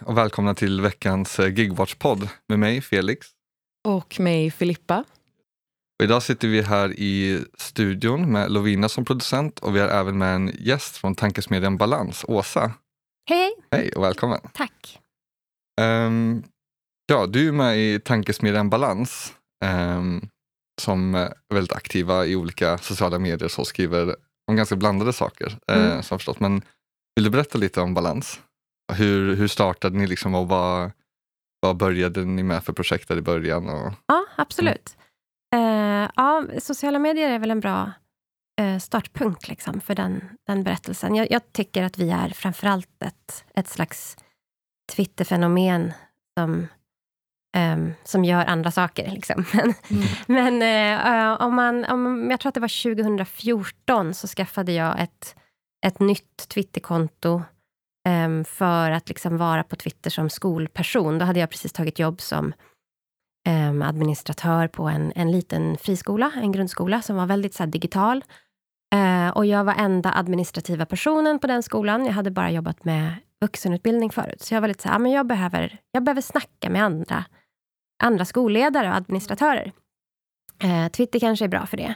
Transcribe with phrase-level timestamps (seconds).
[0.00, 3.26] och välkomna till veckans eh, Gigwatch-podd med mig Felix.
[3.88, 5.04] Och mig Filippa.
[5.98, 10.18] Och idag sitter vi här i studion med Lovina som producent och vi har även
[10.18, 12.72] med en gäst från tankesmedjan Balans, Åsa.
[13.28, 13.54] Hej!
[13.70, 14.40] Hej och välkommen!
[14.52, 14.98] Tack!
[15.80, 16.42] Um,
[17.06, 19.34] ja, du är med i tankesmedjan Balans
[19.64, 20.28] um,
[20.80, 24.16] som är väldigt aktiva i olika sociala medier och skriver
[24.46, 25.58] om ganska blandade saker.
[25.68, 25.96] Eh, mm.
[25.96, 26.40] Uh, som förstått.
[26.40, 26.62] Men
[27.16, 28.40] vill du berätta lite om Balans?
[28.92, 30.90] Hur, hur startade ni liksom och vad,
[31.60, 33.68] vad började ni med för projekt i början?
[33.68, 34.96] Och, ja, absolut.
[34.96, 35.06] Mm.
[35.56, 37.92] Uh, ja, sociala medier är väl en bra
[38.60, 41.14] uh, startpunkt liksom, för den, den berättelsen.
[41.14, 44.16] Jag, jag, tycker att vi är framförallt ett, ett slags
[44.92, 45.92] Twitterfenomen
[46.38, 46.66] som,
[47.56, 49.10] um, som gör andra saker.
[49.10, 49.44] Liksom.
[49.52, 50.60] Men, mm.
[50.60, 55.36] men uh, om man, om, jag tror att det var 2014 så skaffade jag ett,
[55.86, 57.42] ett nytt Twitterkonto
[58.06, 61.18] Ehm, för att liksom vara på Twitter som skolperson.
[61.18, 62.52] Då hade jag precis tagit jobb som
[63.48, 68.24] um, administratör på en, en liten friskola, en grundskola, som var väldigt så här, digital.
[68.94, 72.06] Uh, och jag var enda administrativa personen på den skolan.
[72.06, 74.42] Jag hade bara jobbat med vuxenutbildning förut.
[74.42, 77.24] Så jag var lite så här, men jag behöver, jag behöver snacka med andra,
[78.02, 79.72] andra skolledare och administratörer.
[80.64, 81.94] Uh, Twitter kanske är bra för det.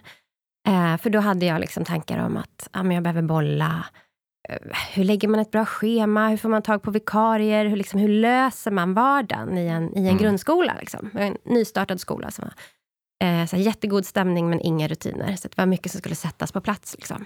[0.68, 3.84] Uh, för då hade jag liksom tankar om att ja, men jag behöver bolla
[4.94, 6.28] hur lägger man ett bra schema?
[6.28, 7.66] Hur får man tag på vikarier?
[7.66, 10.18] Hur, liksom, hur löser man vardagen i en, i en mm.
[10.18, 10.76] grundskola?
[10.80, 11.10] Liksom?
[11.14, 12.54] En nystartad skola som var
[13.28, 15.36] eh, så jättegod stämning men inga rutiner.
[15.36, 16.96] Så det var mycket som skulle sättas på plats.
[16.98, 17.24] Liksom.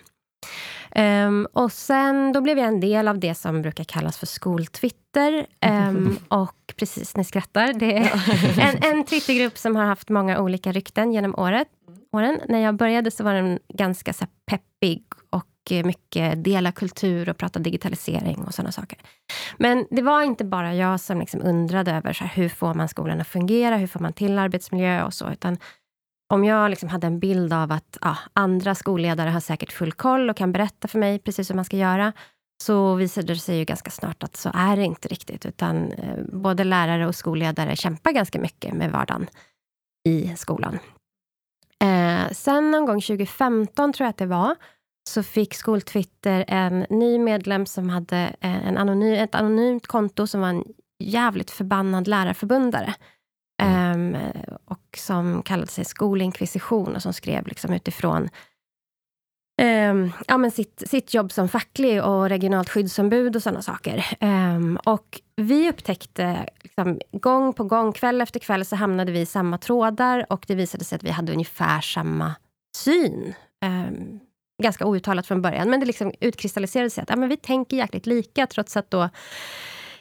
[0.97, 5.47] Um, och sen, då blev jag en del av det som brukar kallas för skoltwitter.
[5.67, 7.73] Um, och precis, ni skrattar.
[7.73, 8.11] Det är
[8.85, 11.69] en, en Twittergrupp som har haft många olika rykten genom året,
[12.13, 12.41] åren.
[12.49, 17.59] När jag började så var den ganska så peppig och mycket dela kultur och prata
[17.59, 18.99] digitalisering och sådana saker.
[19.59, 22.89] Men det var inte bara jag som liksom undrade över så här, hur får man
[22.89, 25.59] skolan att fungera, hur får man till arbetsmiljö och så, utan
[26.33, 30.31] om jag liksom hade en bild av att ja, andra skolledare har säkert full koll
[30.31, 32.13] och kan berätta för mig precis hur man ska göra,
[32.63, 35.47] så visade det sig ju ganska snart att så är det inte riktigt.
[35.47, 39.27] Utan eh, både lärare och skolledare kämpar ganska mycket med vardagen
[40.09, 40.79] i skolan.
[41.83, 44.57] Eh, sen någon gång 2015, tror jag att det var,
[45.09, 50.41] så fick Skoltwitter en ny medlem som hade eh, en anonym, ett anonymt konto som
[50.41, 50.65] var en
[50.99, 52.95] jävligt förbannad lärarförbundare.
[53.63, 54.17] Um,
[54.65, 58.29] och som kallade sig Skolinkvisition och som skrev liksom utifrån
[59.63, 64.17] um, ja, men sitt, sitt jobb som facklig och regionalt skyddsombud och sådana saker.
[64.21, 69.27] Um, och vi upptäckte liksom, gång på gång, kväll efter kväll, så hamnade vi i
[69.27, 72.35] samma trådar och det visade sig att vi hade ungefär samma
[72.77, 73.35] syn
[74.63, 78.07] ganska outtalat från början, men det liksom utkristalliserade sig att ja, men vi tänker jäkligt
[78.07, 79.09] lika, trots att då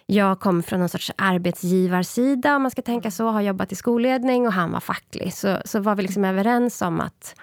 [0.06, 4.48] jag kom från någon sorts arbetsgivarsida, om man ska tänka så, har jobbat i skolledning
[4.48, 5.34] och han var facklig.
[5.34, 7.36] Så, så var vi liksom överens om att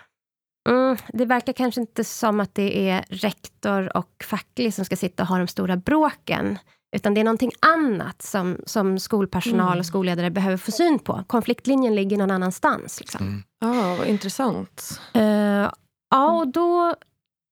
[0.68, 5.22] mm, det verkar kanske inte som att det är rektor och facklig som ska sitta
[5.22, 6.58] och ha de stora bråken.
[6.96, 9.78] Utan det är någonting annat som, som skolpersonal mm.
[9.78, 11.24] och skolledare behöver få syn på.
[11.26, 13.00] Konfliktlinjen ligger någon annanstans.
[13.00, 13.26] Liksom.
[13.26, 13.42] Mm.
[13.74, 15.00] Oh, vad intressant.
[15.16, 15.70] Uh,
[16.10, 16.94] Ja, och då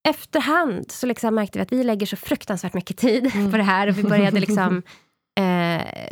[0.08, 3.50] efterhand så liksom märkte vi att vi lägger så fruktansvärt mycket tid mm.
[3.50, 3.88] på det här.
[3.88, 4.82] Och vi började liksom
[5.40, 6.10] eh,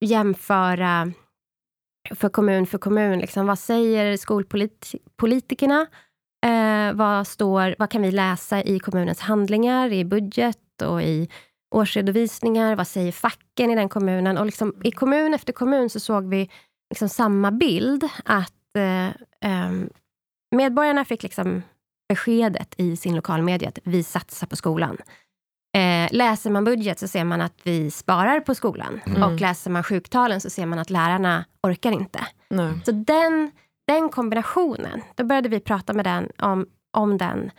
[0.00, 1.12] jämföra
[2.10, 3.18] för kommun för kommun.
[3.18, 5.86] Liksom, vad säger skolpolitikerna?
[6.46, 11.28] Eh, vad, står, vad kan vi läsa i kommunens handlingar, i budget och i
[11.74, 12.76] årsredovisningar?
[12.76, 14.38] Vad säger facken i den kommunen?
[14.38, 16.50] Och liksom, I kommun efter kommun så såg vi
[16.90, 18.08] liksom samma bild.
[18.24, 19.06] Att eh,
[19.50, 19.72] eh,
[20.52, 21.62] medborgarna fick liksom
[22.08, 24.96] beskedet i sin lokalmedia att vi satsar på skolan.
[25.76, 29.00] Eh, läser man budget så ser man att vi sparar på skolan.
[29.06, 29.22] Mm.
[29.22, 32.26] Och läser man sjuktalen så ser man att lärarna orkar inte.
[32.50, 32.72] Nej.
[32.84, 33.50] Så den,
[33.86, 36.66] den kombinationen, då började vi prata med den, om,
[36.96, 37.50] om den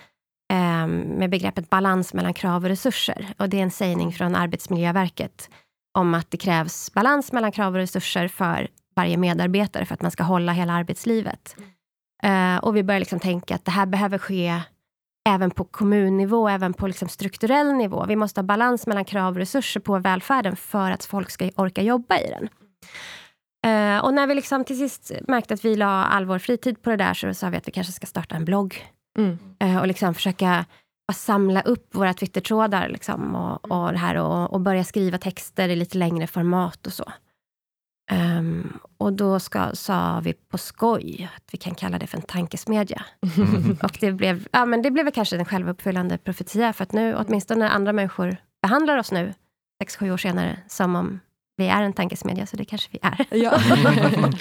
[0.54, 3.34] eh, med begreppet balans mellan krav och resurser.
[3.38, 5.50] Och det är en sägning från Arbetsmiljöverket
[5.98, 10.12] om att det krävs balans mellan krav och resurser för varje medarbetare för att man
[10.12, 11.56] ska hålla hela arbetslivet.
[12.26, 14.62] Uh, och vi börjar liksom tänka att det här behöver ske
[15.30, 18.06] även på kommunnivå, även på liksom strukturell nivå.
[18.08, 21.82] Vi måste ha balans mellan krav och resurser på välfärden för att folk ska orka
[21.82, 22.50] jobba i den.
[23.68, 26.90] Uh, och när vi liksom till sist märkte att vi la all vår fritid på
[26.90, 28.88] det där, så sa vi att vi kanske ska starta en blogg.
[29.18, 29.38] Mm.
[29.64, 30.66] Uh, och liksom försöka
[31.14, 35.98] samla upp våra Twittertrådar liksom, och, och, här, och, och börja skriva texter i lite
[35.98, 37.12] längre format och så.
[38.12, 42.24] Um, och då ska, sa vi på skoj att vi kan kalla det för en
[42.24, 43.06] tankesmedja.
[43.84, 47.66] och det blev, ja, men det blev kanske en självuppfyllande profetia, för att nu, åtminstone
[47.66, 49.34] när andra människor behandlar oss nu,
[49.82, 51.20] sex, sju år senare som om
[51.58, 53.26] vi är en tankesmedja, så det kanske vi är.
[53.32, 53.60] Ja.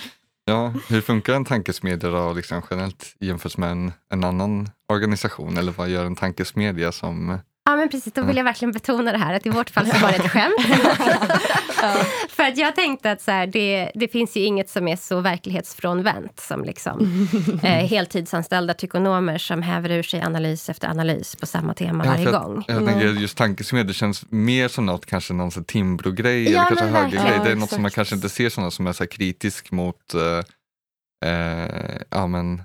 [0.44, 5.58] Ja, hur funkar en tankesmedja då, liksom generellt jämfört med en, en annan organisation?
[5.58, 7.38] Eller vad gör en tankesmedja som...
[7.64, 8.12] Ja, men precis.
[8.12, 10.30] Då vill jag verkligen betona det här, att i vårt fall så var det ett
[10.30, 10.54] skämt.
[12.28, 15.20] För att jag tänkte att så här, det, det finns ju inget som är så
[15.20, 17.28] verklighetsfrånvänt som liksom,
[17.62, 22.24] eh, heltidsanställda tykonomer som häver ur sig analys efter analys på samma tema Ja, varje
[22.24, 22.64] för jag- gång.
[22.68, 27.18] Jag tänker just tankesmedja känns mer som något, kanske någon Timbro-grej Ja, eller kanske högergrej.
[27.22, 27.42] verkligen.
[27.44, 30.14] Det är Ja, något som man kanske inte ser sådana som är så kritisk mot
[30.14, 32.62] eh, eh, ja, men,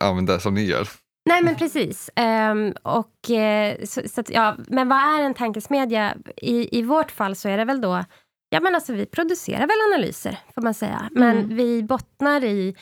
[0.00, 0.88] ja, men det som ni gör.
[1.26, 2.10] Nej, men precis.
[2.16, 6.14] Ehm, och, eh, så, så att, ja, men vad är en tankesmedja?
[6.36, 8.04] I, I vårt fall så är det väl då...
[8.48, 11.08] Ja, men alltså, vi producerar väl analyser, får man säga.
[11.12, 11.56] Men Mm.
[11.56, 12.76] vi bottnar i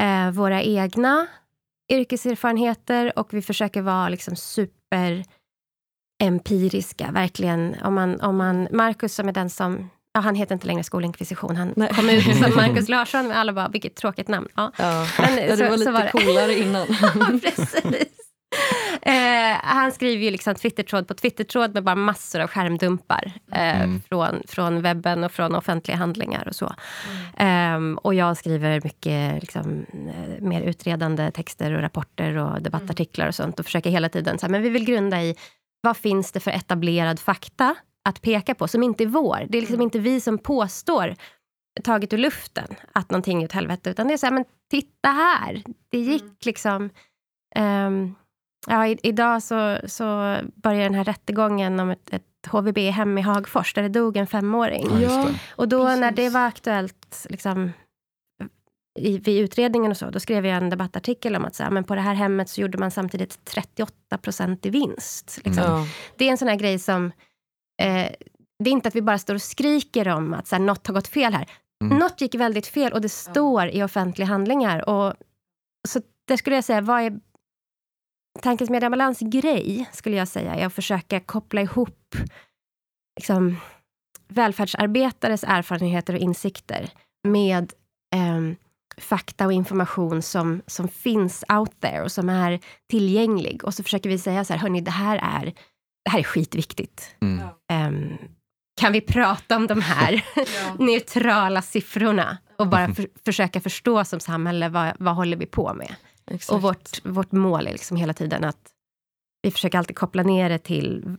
[0.00, 1.26] eh, våra egna
[1.92, 5.24] yrkeserfarenheter och vi försöker vara liksom super
[6.22, 7.76] empiriska, verkligen.
[7.84, 9.90] Om man, om man, Marcus som är den som...
[10.14, 11.88] Ja, han heter inte längre skolinkvisition, han Nej.
[11.94, 13.28] kom ut som Marcus Larsson.
[13.28, 14.48] Men alla bara, vilket tråkigt namn.
[14.56, 14.72] Ja.
[14.76, 15.06] Ja.
[15.18, 16.86] Men, Ja, det så- var lite var coolare innan.
[17.02, 17.10] Ja,
[17.42, 17.74] precis.
[19.02, 24.02] Eh, han skriver ju liksom Twittertråd på Twittertråd med bara massor av skärmdumpar eh, Mm.
[24.08, 26.74] från, från webben och från offentliga handlingar och så.
[27.36, 33.34] Ehm, och jag skriver mycket liksom, eh, mer utredande texter och rapporter och debattartiklar och
[33.34, 35.36] sånt och försöker hela tiden, så här, men vi vill grunda i
[35.80, 37.74] vad finns det för etablerad fakta
[38.08, 39.46] att peka på som inte är vår.
[39.48, 41.14] Det är liksom inte vi som påstår
[41.84, 45.08] taget ur luften att någonting är åt helvete, utan det är så här, men titta
[45.08, 45.62] här.
[45.88, 46.90] Det gick liksom...
[47.54, 48.14] ehm,
[48.66, 53.74] ja, i, idag så, så börjar den här rättegången om ett, ett HVB-hem i Hagfors,
[53.74, 55.00] där det dog en femåring.
[55.00, 55.28] Ja.
[55.56, 56.16] Och då när Precis.
[56.16, 57.72] det var aktuellt liksom,
[58.98, 61.84] i, vid utredningen och så, då skrev jag en debattartikel om att så här, men
[61.84, 65.40] på det här hemmet så gjorde man samtidigt 38 procent i vinst.
[65.44, 65.64] Liksom.
[65.64, 65.86] Ja.
[66.16, 67.12] Det är en sån här grej som...
[67.82, 68.10] Eh,
[68.64, 70.94] det är inte att vi bara står och skriker om att så här, något har
[70.94, 71.50] gått fel här.
[71.84, 71.98] Mm.
[71.98, 74.88] Något gick väldigt fel och det står i offentliga handlingar.
[74.88, 75.14] Och,
[75.88, 77.20] så det skulle jag säga, vad är
[78.40, 82.14] Tankens mediebalans grej, skulle jag säga, är att försöka koppla ihop
[83.20, 83.56] liksom,
[84.28, 86.90] välfärdsarbetares erfarenheter och insikter
[87.28, 87.72] med
[88.14, 88.56] ehm,
[88.96, 92.60] fakta och information som, som finns out there och som är
[92.90, 93.64] tillgänglig.
[93.64, 95.52] Och så försöker vi säga så här, hörni, det här är,
[96.04, 97.16] det här är skitviktigt.
[97.20, 97.48] Mm.
[97.70, 98.18] Ehm,
[98.80, 100.24] kan vi prata om de här
[100.78, 105.94] neutrala siffrorna och bara för, försöka förstå som samhälle vad, vad håller vi på med?
[106.26, 106.52] Exakt.
[106.52, 108.70] Och vårt, vårt mål är liksom hela tiden att
[109.42, 111.16] vi försöker alltid koppla ner det till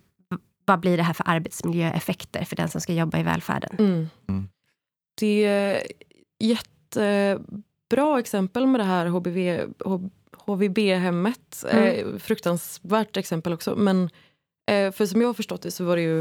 [0.65, 3.75] vad blir det här för arbetsmiljöeffekter för den som ska jobba i välfärden.
[3.79, 4.09] Mm.
[4.29, 4.49] Mm.
[5.19, 5.81] Det är
[6.39, 9.65] jättebra exempel med det här HBV,
[10.37, 11.65] HVB-hemmet.
[11.69, 11.83] Mm.
[11.83, 13.75] Eh, fruktansvärt exempel också.
[13.75, 14.09] Men
[14.67, 16.19] för som jag har förstått det så var det ju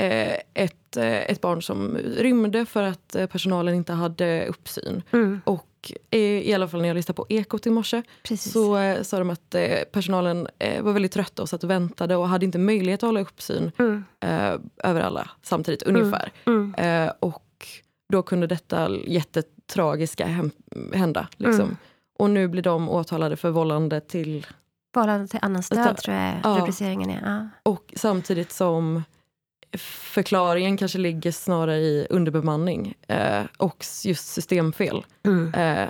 [0.00, 5.02] eh, ett, eh, ett barn som rymde för att eh, personalen inte hade uppsyn.
[5.12, 8.52] Mm, Och eh, i alla fall när jag lyssnade på Ekot i morse precis.
[8.52, 12.16] så eh, sa de att eh, personalen eh, var väldigt trötta och satt och väntade
[12.16, 14.54] och hade inte möjlighet att hålla uppsyn Mm, eh,
[14.90, 16.32] över alla samtidigt ungefär.
[16.46, 17.66] mm, Eh, och
[18.12, 20.46] då kunde detta jättetragiska
[20.92, 21.28] hända.
[21.36, 21.64] Liksom.
[21.64, 21.76] Mm.
[22.18, 24.46] Och nu blir de åtalade för vållande till...
[24.94, 25.82] Vållande till annan Vänta.
[25.84, 26.58] stöd tror jag Ja.
[26.60, 27.20] rubriceringen är.
[27.30, 27.48] Ja.
[27.70, 29.02] Och samtidigt som
[29.78, 35.04] förklaringen kanske ligger snarare i underbemanning eh, och just systemfel.
[35.26, 35.54] Mm.
[35.54, 35.88] Eh,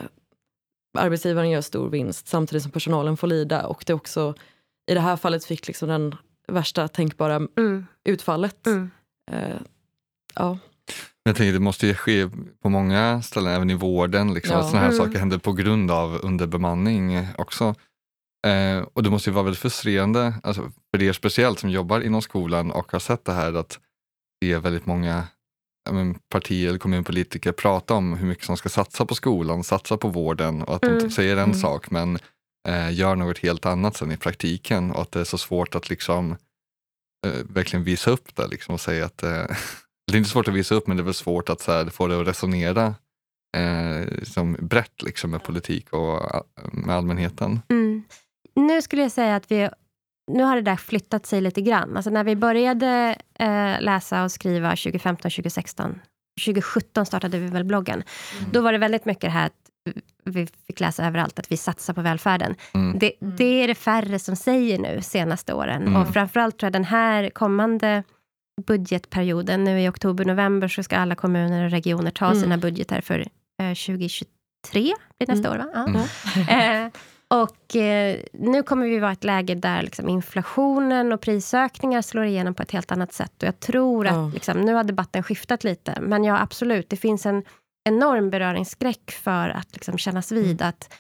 [0.99, 3.67] arbetsgivaren gör stor vinst samtidigt som personalen får lida.
[3.67, 4.35] Och det också
[4.91, 6.15] i det här fallet fick liksom den
[6.49, 7.87] värsta tänkbara Mm.
[8.05, 8.67] utfallet.
[8.67, 8.91] Mm.
[9.31, 9.57] Eh,
[10.35, 10.59] ja.
[11.25, 12.31] Jag tänker det måste ju ske
[12.63, 14.35] på många ställen, även i vården.
[14.35, 14.61] Liksom, Ja.
[14.61, 15.07] att sådana här Mm.
[15.07, 17.75] saker händer på grund av underbemanning också.
[18.47, 22.23] Eh, och det måste ju vara väldigt frustrerande, alltså, för er speciellt som jobbar inom
[22.23, 23.79] skolan och har sett det här att
[24.41, 25.25] det är väldigt många
[25.91, 30.09] men, partier eller kommunpolitiker prata om hur mycket som ska satsa på skolan, satsa på
[30.09, 30.99] vården och att Mm.
[30.99, 31.55] de säger en Mm.
[31.55, 32.19] sak men
[32.69, 35.91] eh, gör något helt annat sen i praktiken och att det är så svårt att
[35.91, 36.37] liksom
[37.27, 39.31] eh, verkligen visa upp det liksom, och säga att eh,
[40.07, 42.07] det är inte svårt att visa upp men det är väl svårt att här, få
[42.07, 42.95] det att resonera
[43.57, 47.61] eh, som brett liksom, med politik och eh, med allmänheten.
[47.69, 48.03] Mm.
[48.55, 49.69] Nu skulle jag säga att vi
[50.33, 51.97] nu har det där flyttat sig lite grann.
[51.97, 56.01] Alltså när vi började eh, läsa och skriva 2015, 2016,
[56.45, 58.03] 2017 startade vi väl bloggen.
[58.53, 59.53] Då var det väldigt mycket det här att
[60.25, 62.55] vi fick läsa överallt att vi satsar på välfärden.
[62.75, 62.99] Mm.
[62.99, 65.83] Det, det är det färre som säger nu senaste åren.
[65.83, 66.03] Mm.
[66.03, 68.03] Och framförallt tror jag den här kommande
[68.67, 72.43] budgetperioden, nu i oktober, november, så ska alla kommuner och regioner ta Mm.
[72.43, 73.19] sina budgetar för
[73.63, 74.31] eh, 2023,
[74.73, 74.95] blir
[75.29, 75.67] nästa år va?
[75.75, 75.87] Ja.
[75.87, 76.87] Mm.
[76.87, 76.93] Eh,
[77.33, 82.25] och eh, nu kommer vi vara i ett läge där liksom, inflationen och prisökningar slår
[82.25, 83.33] igenom på ett helt annat sätt.
[83.43, 84.31] Och jag tror att, Ja.
[84.35, 87.45] liksom, nu har debatten skiftat lite, men ja absolut, det finns en
[87.89, 90.93] enorm beröringsskräck för att liksom, kännas vid att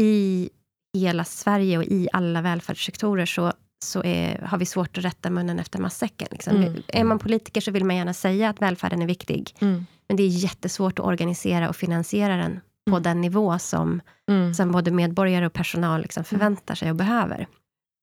[0.00, 0.50] i
[0.98, 3.52] hela Sverige och i alla välfärdssektorer så,
[3.84, 6.28] så är, har vi svårt att rätta munnen efter matsäcken.
[6.30, 6.56] Liksom.
[6.56, 6.82] Mm.
[6.88, 9.86] Är man politiker så vill man gärna säga att välfärden är viktig, Mm.
[10.08, 13.02] men det är jättesvårt att organisera och finansiera den på Mm.
[13.02, 14.54] den nivå som, Mm.
[14.54, 17.46] som både medborgare och personal liksom förväntar sig och behöver.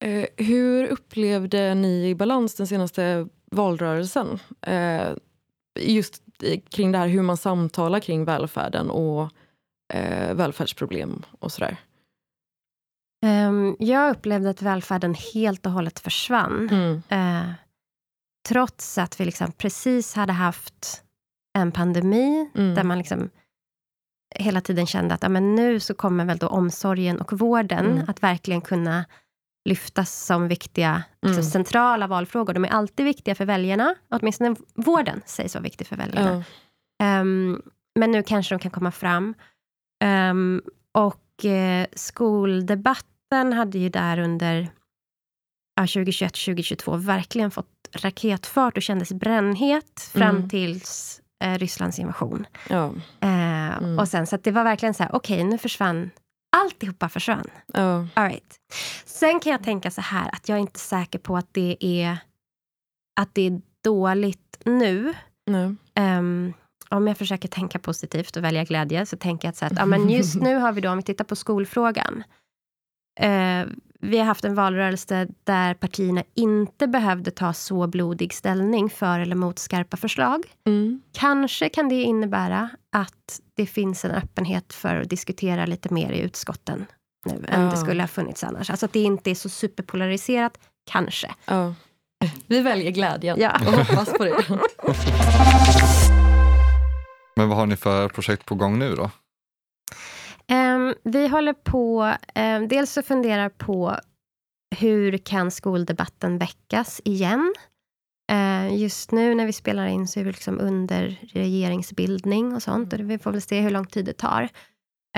[0.06, 4.40] Eh, hur upplevde ni i Balans den senaste valrörelsen?
[4.62, 5.08] Eh,
[5.80, 6.24] just
[6.70, 9.30] kring det här hur man samtalar kring välfärden och
[9.94, 11.78] eh, välfärdsproblem och sådär.
[13.26, 16.70] Ehm, jag upplevde att välfärden helt och hållet försvann.
[16.70, 17.02] Mm.
[17.10, 17.52] Eh,
[18.50, 21.04] trots att vi liksom precis hade haft
[21.58, 22.76] en pandemi Mm.
[22.76, 23.30] där man liksom
[24.36, 28.06] hela tiden kände att ja, men nu så kommer väl då omsorgen och vården Mm.
[28.08, 29.06] att verkligen kunna
[29.70, 31.44] lyftas som viktiga, liksom, Mm.
[31.52, 32.54] centrala valfrågor.
[32.54, 36.44] De är alltid viktiga för väljarna, åtminstone vården sägs vara viktig för väljarna.
[37.00, 37.06] Ja.
[37.06, 37.62] Ehm,
[38.00, 39.34] men nu kanske de kan komma fram.
[40.04, 44.68] Ehm, och eh, skoldebatten hade ju där under
[45.76, 50.50] ja, 2021-2022 verkligen fått raketfart och kändes brännhet fram Mm.
[50.50, 52.46] tills eh, Rysslands invasion.
[52.70, 52.94] Ja.
[53.20, 54.00] Eh, Mm.
[54.00, 56.10] Och sen så det var verkligen så här, okej nu försvann,
[56.58, 57.48] alltihopa försvann.
[57.74, 58.08] Ja.
[58.14, 58.56] All right.
[59.06, 62.18] Sen kan jag tänka så här att jag är inte säker på att det är,
[63.20, 65.14] att det är dåligt nu.
[65.46, 65.76] Nej.
[65.96, 66.54] Ehm,
[66.90, 69.86] om jag försöker tänka positivt och välja glädje så tänker jag att, så att ja,
[69.86, 72.24] men just nu har vi då, om vi tittar på skolfrågan.
[73.20, 73.66] Eh,
[74.00, 79.36] vi har haft en valrörelse där partierna inte behövde ta så blodig ställning för eller
[79.36, 80.44] mot skarpa förslag.
[80.68, 81.02] Mm.
[81.14, 86.20] Kanske kan det innebära att det finns en öppenhet för att diskutera lite mer i
[86.20, 86.86] utskotten
[87.26, 87.70] nu än Ja.
[87.72, 88.70] det skulle ha funnits annars.
[88.70, 90.60] Alltså att det inte är så superpolariserat,
[90.92, 91.32] kanske.
[91.46, 91.74] Ja.
[92.48, 93.52] Vi väljer glädjen Ja.
[93.68, 94.60] och hoppas på det.
[97.36, 99.12] Men vad har ni för projekt på gång nu då?
[100.88, 103.96] Ehm, vi håller på, um, dels så funderar på
[104.76, 107.54] hur kan skoldebatten väckas igen?
[108.32, 112.94] Eh, just nu när vi spelar in så är vi liksom under regeringsbildning och sånt.
[112.94, 114.50] Och vi får väl se hur lång tid det tar.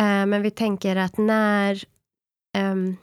[0.02, 1.84] Men vi tänker att när...
[2.58, 2.98] ehm,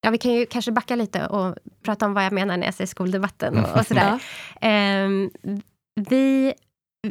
[0.00, 2.74] ja, vi kan ju kanske backa lite och prata om vad jag menar när jag
[2.74, 4.20] säger skoldebatten och, och sådär.
[4.60, 4.68] Ja.
[4.68, 5.30] Ehm,
[5.94, 6.54] vi,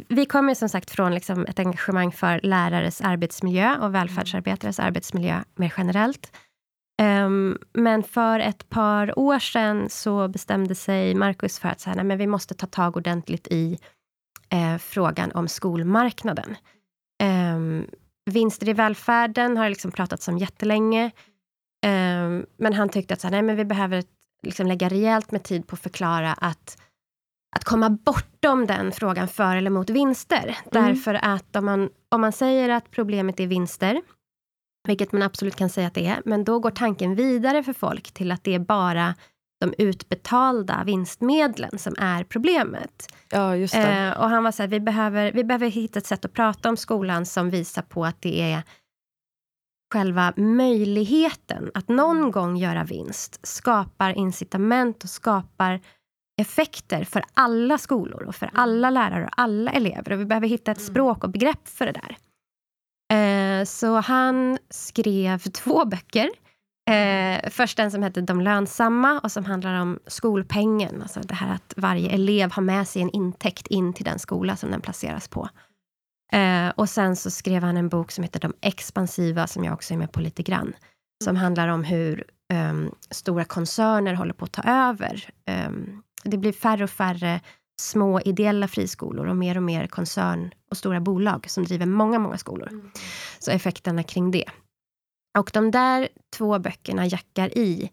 [0.08, 5.74] vi kommer som sagt från liksom ett engagemang för lärares arbetsmiljö och välfärdsarbetares arbetsmiljö mer
[5.76, 6.32] generellt.
[7.02, 11.96] Ehm, men för ett par år sedan så bestämde sig Marcus för att så här,
[11.96, 13.78] nej, men vi måste ta tag ordentligt i
[14.48, 16.56] eh, frågan om skolmarknaden.
[17.54, 17.86] Um,
[18.30, 21.10] vinster i välfärden har liksom pratats om jättelänge.
[21.86, 24.04] Ehm, men han tyckte att så här, nej, men vi behöver
[24.42, 26.78] liksom lägga rejält med tid på att förklara att
[27.54, 30.58] att komma bortom den frågan för eller mot vinster.
[30.70, 34.00] Därför att om man, om man säger att problemet är vinster,
[34.88, 38.12] vilket man absolut kan säga att det är, men då går tanken vidare för folk
[38.12, 39.14] till att det är bara
[39.60, 43.14] de utbetalda vinstmedlen som är problemet.
[43.30, 43.74] ja, just.
[43.74, 46.68] Eh, och han var så här, vi behöver, vi behöver hitta ett sätt att prata
[46.68, 48.62] om skolan som visar på att det är
[49.92, 55.80] själva möjligheten att någon gång göra vinst skapar incitament och skapar
[56.40, 60.12] effekter för alla skolor och för alla lärare och alla elever.
[60.12, 62.16] Och vi behöver hitta ett språk och begrepp för det där.
[63.12, 66.30] Eh, så han skrev två böcker.
[66.90, 71.02] Eh, först en som heter De lönsamma och som handlar om skolpengen.
[71.02, 74.56] Alltså det här att varje elev har med sig en intäkt in till den skola
[74.56, 75.48] som den placeras på.
[76.32, 79.94] Eh, och sen så skrev han en bok som heter De expansiva, som jag också
[79.94, 80.74] är med på lite grann.
[81.24, 85.30] Som handlar om hur ehm, stora koncerner håller på att ta över.
[85.46, 87.40] Ehm, det blir färre och färre
[87.80, 92.38] små ideella friskolor och mer och mer koncern och stora bolag som driver många, många
[92.38, 92.90] skolor.
[93.38, 94.44] Så effekterna kring det.
[95.38, 97.90] Och de där två böckerna jackar i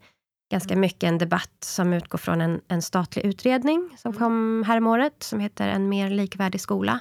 [0.52, 5.40] ganska mycket en debatt som utgår från en, en statlig utredning som kom häromåret, som
[5.40, 7.00] heter En mer likvärdig skola.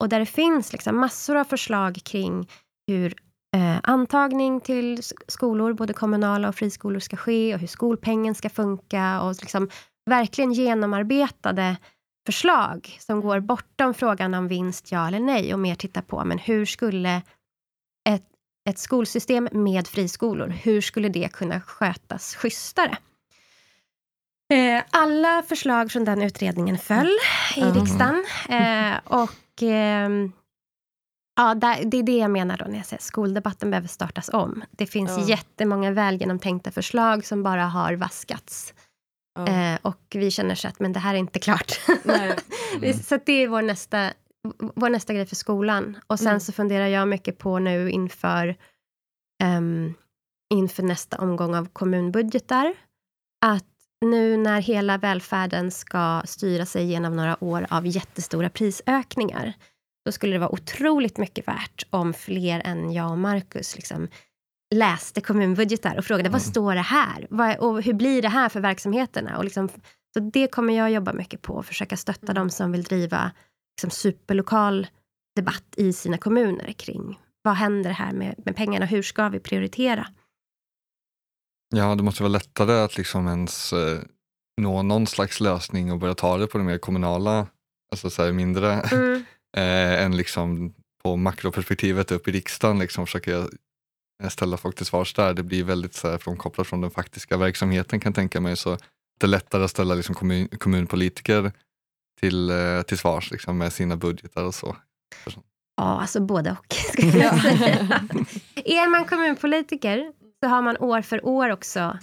[0.00, 2.48] Och där det finns liksom massor av förslag kring
[2.86, 3.14] hur
[3.56, 9.22] eh, antagning till skolor, både kommunala och friskolor, ska ske och hur skolpengen ska funka
[9.22, 9.68] och liksom
[10.10, 11.76] verkligen genomarbetade
[12.26, 16.38] förslag som går bortom frågan om vinst, ja eller nej och mer titta på men
[16.38, 17.22] hur skulle
[18.08, 18.24] ett,
[18.70, 22.96] ett skolsystem med friskolor, hur skulle det kunna skötas schysstare?
[24.52, 27.10] Eh, alla förslag från den utredningen föll
[27.56, 27.74] i Mhm.
[27.74, 28.24] riksdagen.
[28.48, 30.32] Eh, och ehm,
[31.36, 34.64] Ja, det är det jag menar då när jag säger att skoldebatten behöver startas om.
[34.70, 35.28] Det finns Ja.
[35.28, 38.74] jättemånga väl genomtänkta förslag som bara har vaskats.
[39.34, 39.46] Ja.
[39.48, 41.80] Eh, och vi känner så att men det här är inte klart.
[42.04, 42.36] Nej.
[42.76, 42.92] Mm.
[42.98, 44.10] så det är vår nästa,
[44.74, 45.98] vår nästa grej för skolan.
[46.06, 46.40] Och sen Mm.
[46.40, 48.56] så funderar jag mycket på nu inför,
[49.42, 49.94] ehm,
[50.54, 52.74] inför nästa omgång av kommunbudgetar.
[53.44, 53.64] Att
[54.04, 59.52] nu när hela välfärden ska styra sig genom några år av jättestora prisökningar,
[60.04, 64.08] då skulle det vara otroligt mycket värt om fler än jag och Markus liksom
[64.72, 66.50] läste kommunbudgetar och frågade vad Mm.
[66.50, 67.26] står det här?
[67.30, 69.38] Vad, och hur blir det här för verksamheterna?
[69.38, 69.68] Och liksom,
[70.14, 72.34] så det kommer jag jobba mycket på, försöka stötta Mm.
[72.34, 73.30] de som vill driva
[73.76, 74.86] liksom, superlokal
[75.36, 78.86] debatt i sina kommuner kring vad händer här med, med pengarna?
[78.86, 80.06] Hur ska vi prioritera?
[81.74, 83.98] Ja, det måste vara lättare att liksom ens eh,
[84.60, 87.46] nå någon slags lösning och börja ta det på det mer kommunala,
[87.92, 89.24] alltså så här mindre, Mm.
[89.56, 90.74] eh, än liksom
[91.04, 93.48] på makroperspektivet upp i riksdagen, liksom försöka
[94.30, 95.34] ställa folk till svars där.
[95.34, 98.56] Det blir väldigt så här, frånkopplat från den faktiska verksamheten kan jag tänka mig.
[98.56, 98.78] Så
[99.20, 101.52] det är lättare att ställa liksom kommun, kommunpolitiker
[102.20, 104.76] till, eh, till svars liksom, med sina budgetar och så.
[105.76, 106.74] Ja, alltså både och.
[106.92, 108.00] Skulle jag säga.
[108.54, 110.12] är man kommunpolitiker
[110.42, 111.98] så har man år för år också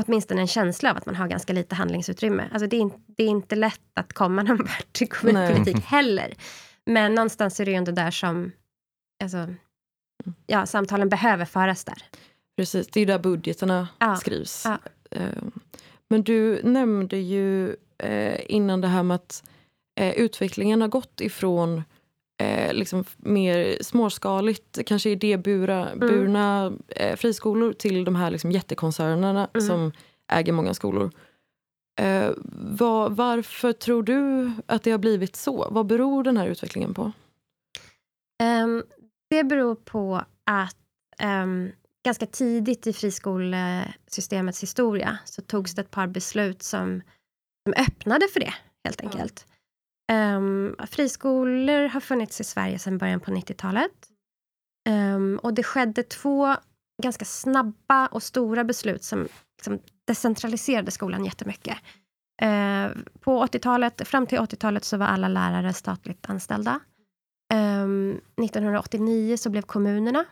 [0.00, 2.48] åtminstone en känsla av att man har ganska lite handlingsutrymme.
[2.52, 6.34] Alltså det, är, det är inte lätt att komma någon vart i kommunpolitik heller.
[6.86, 8.52] Men någonstans är det ju ändå där som
[9.22, 9.46] alltså,
[10.46, 12.02] ja, samtalen behöver föras där.
[12.56, 14.64] Precis, det är där budgeterna Ja, skrivs.
[14.64, 14.78] ja.
[15.10, 15.28] Eh,
[16.08, 19.42] Men du nämnde ju eh, innan det här med att
[20.00, 21.82] eh, utvecklingen har gått ifrån
[22.42, 29.66] eh, liksom mer småskaligt, kanske idéburna burna, eh, friskolor till de här liksom jättekoncernerna Mm.
[29.66, 29.92] som
[30.32, 31.10] äger många skolor.
[33.10, 35.68] Varför tror du att det har blivit så?
[35.70, 37.12] Vad beror den här utvecklingen på?
[38.42, 38.82] Ehm,
[39.30, 40.76] det beror på att
[41.18, 41.72] ehm,
[42.04, 47.02] ganska tidigt i friskolesystemets historia så togs det ett par beslut som,
[47.66, 49.46] som öppnade för det, helt enkelt.
[50.12, 53.92] Ehm, friskolor har funnits i Sverige sedan början på 90-talet.
[54.88, 56.56] Ehm, och det skedde två
[57.02, 61.78] ganska snabba och stora beslut som liksom decentraliserade skolan jättemycket.
[62.42, 66.80] Eh, på 80-talet, fram till 80-talet så var alla lärare statligt anställda.
[67.54, 70.24] Ehm, 1989 så blev kommunerna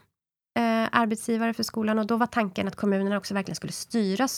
[0.59, 4.29] eh, arbetsgivare för skolan och då var tanken att kommunerna också verkligen skulle styra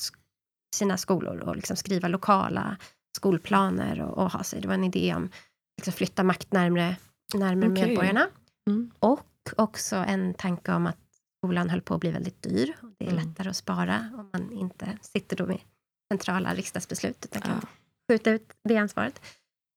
[0.76, 2.76] sina skolor och liksom skriva lokala
[3.16, 4.60] skolplaner och, och ha sig.
[4.60, 5.30] Det var en idé om
[5.76, 6.96] liksom flytta makt närmre,
[7.34, 7.86] närmre Okej.
[7.86, 8.26] medborgarna.
[8.68, 8.90] Mm.
[8.98, 10.98] Och också en tanke om att
[11.38, 12.76] skolan höll på att bli väldigt dyr.
[12.82, 13.28] Och det är Mm.
[13.28, 15.60] lättare att spara om man inte sitter då med
[16.12, 17.68] centrala riksdagsbeslut utan kan Ja.
[18.10, 19.20] skjuta ut det ansvaret.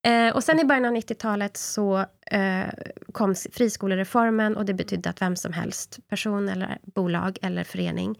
[0.07, 2.69] Eh, och sen i början av 90-talet så eh,
[3.11, 8.19] kom friskolereformen och det betydde att vem som helst, person eller bolag eller förening,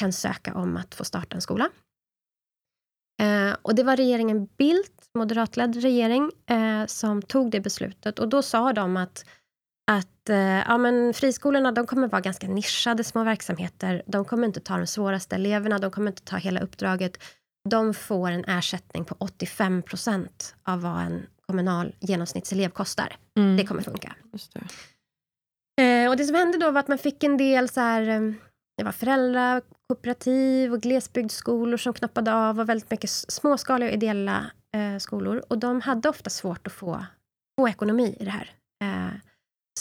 [0.00, 1.68] kan söka om att få starta en skola.
[3.20, 8.18] Eh, och det var regeringen Bildt, moderatledd regering, eh, som tog det beslutet.
[8.18, 9.24] Och då sa de att,
[9.90, 14.02] att eh, ja, men friskolorna de kommer vara ganska nischade små verksamheter.
[14.06, 17.18] De kommer inte ta de svåraste eleverna, de kommer inte ta hela uppdraget.
[17.68, 23.16] De får en ersättning på 85 procent av vad en kommunal genomsnittselev kostar.
[23.38, 23.56] Mm.
[23.56, 24.14] Det kommer funka.
[24.32, 25.82] Det.
[25.82, 28.32] Eh, och det som hände då var att man fick en del så här, eh,
[28.76, 34.98] det var föräldrakooperativ och glesbygdsskolor som knoppade av och väldigt mycket småskaliga och ideella eh,
[34.98, 35.44] skolor.
[35.48, 37.04] Och de hade ofta svårt att få,
[37.60, 38.50] få ekonomi i det här.
[38.84, 39.14] Eh,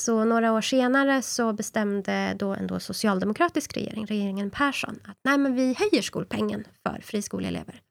[0.04, 5.38] så några år senare så bestämde då en då socialdemokratisk regering, regeringen Persson, att nej
[5.38, 7.82] men vi höjer skolpengen för friskoleelever.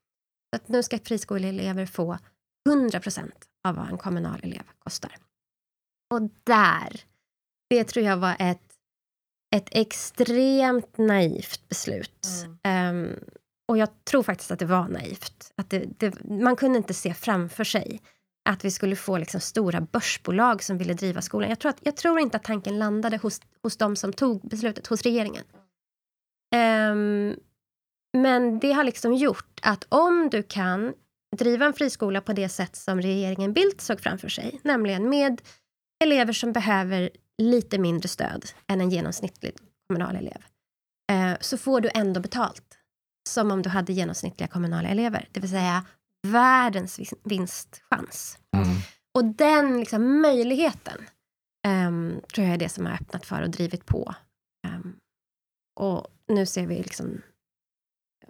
[0.51, 2.18] Så att nu ska friskoleelever få
[2.68, 5.16] 100 procent av vad en kommunal elev kostar.
[6.14, 7.03] Och där
[7.71, 8.73] det tror jag var ett,
[9.57, 12.27] ett extremt naivt beslut.
[12.62, 13.09] Ehm,
[13.68, 15.53] och jag tror faktiskt att det var naivt.
[15.57, 18.01] Att det, det, man kunde inte se framför sig
[18.48, 21.48] att vi skulle få liksom stora börsbolag som ville driva skolan.
[21.48, 24.87] Jag tror, att, jag tror inte att tanken landade hos, hos de som tog beslutet,
[24.87, 25.44] hos regeringen.
[26.90, 27.37] Um,
[28.18, 30.94] men det har liksom gjort att om du kan
[31.37, 35.42] driva en friskola på det sätt som regeringen Bildt såg framför sig, nämligen med
[36.04, 39.56] elever som behöver lite mindre stöd än en genomsnittlig
[39.88, 40.44] kommunal elev,
[41.12, 42.78] eh, så får du ändå betalt
[43.28, 45.28] som om du hade genomsnittliga kommunala elever.
[45.32, 45.84] Det vill säga
[46.26, 48.38] världens vinstchans.
[48.57, 48.68] Mm.
[49.14, 51.07] Och den liksom, möjligheten
[51.66, 54.14] ehm, tror jag är det som har öppnat för och drivit på.
[54.66, 54.96] Ehm,
[55.81, 57.22] och nu ser vi liksom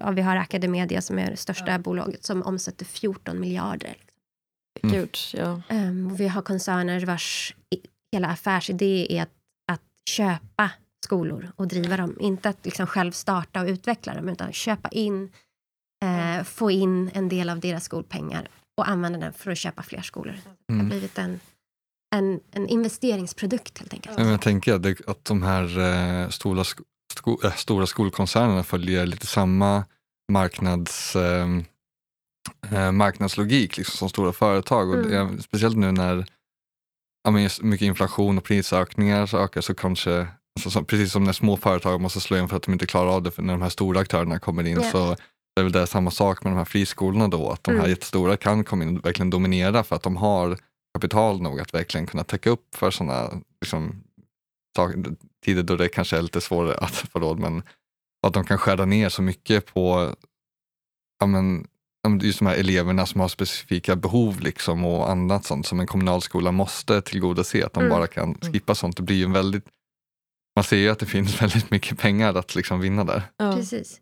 [0.01, 3.97] Ja, vi har Academedia som är det största bolaget som omsätter 14 miljarder.
[4.83, 4.95] Mm.
[4.95, 5.63] Gud, ja.
[5.69, 7.57] Ehm, och vi har koncerner vars
[8.13, 9.33] hela affärsidé är att,
[9.73, 10.71] att köpa
[11.05, 12.17] skolor och driva dem.
[12.21, 15.33] Inte att liksom själv starta och utveckla dem, utan köpa in,
[16.05, 20.03] eh, få in en del av deras skolpengar och använda den för att köpa fler
[20.03, 20.33] skolor.
[20.67, 20.89] Det har Mm.
[20.89, 21.41] blivit en,
[22.17, 24.19] en, en investeringsprodukt helt enkelt.
[24.19, 24.75] Men Jag tänker
[25.11, 26.83] att, de här eh, stora, sk-
[27.15, 29.85] sko, äh, stora skolkoncernerna följer lite samma
[30.33, 31.49] marknads, eh,
[32.73, 34.89] eh, marknadslogik liksom, som stora företag.
[34.89, 35.37] Och Mm.
[35.37, 36.27] det, speciellt nu när
[37.25, 41.33] ja, men mycket inflation och prisökningar så ökar så kanske alltså, som, precis som när
[41.33, 43.63] små företag måste slå in för att de inte klarar av det för när de
[43.63, 44.91] här stora aktörerna kommer in Ja.
[44.91, 45.17] så
[45.59, 47.91] är väl det samma sak med de här friskolorna då, att de här Mm.
[47.91, 50.59] jättestora kan komma in och verkligen dominera för att de har
[50.95, 54.03] kapital nog att verkligen kunna täcka upp för sådana liksom,
[55.45, 57.63] tider då det kanske är lite svårare att få råd, men
[58.27, 60.15] att de kan skära ner så mycket på
[61.21, 61.67] ja, men,
[62.23, 66.23] just de här eleverna som har specifika behov liksom, och annat sånt som en kommunal
[66.23, 67.91] skola måste tillgodose, att de Mm.
[67.99, 68.97] bara kan skippa sånt.
[68.97, 69.65] Det blir ju en väldigt,
[70.57, 73.23] man ser ju att det finns väldigt mycket pengar att liksom vinna där.
[73.37, 73.53] Ja.
[73.53, 74.01] Precis.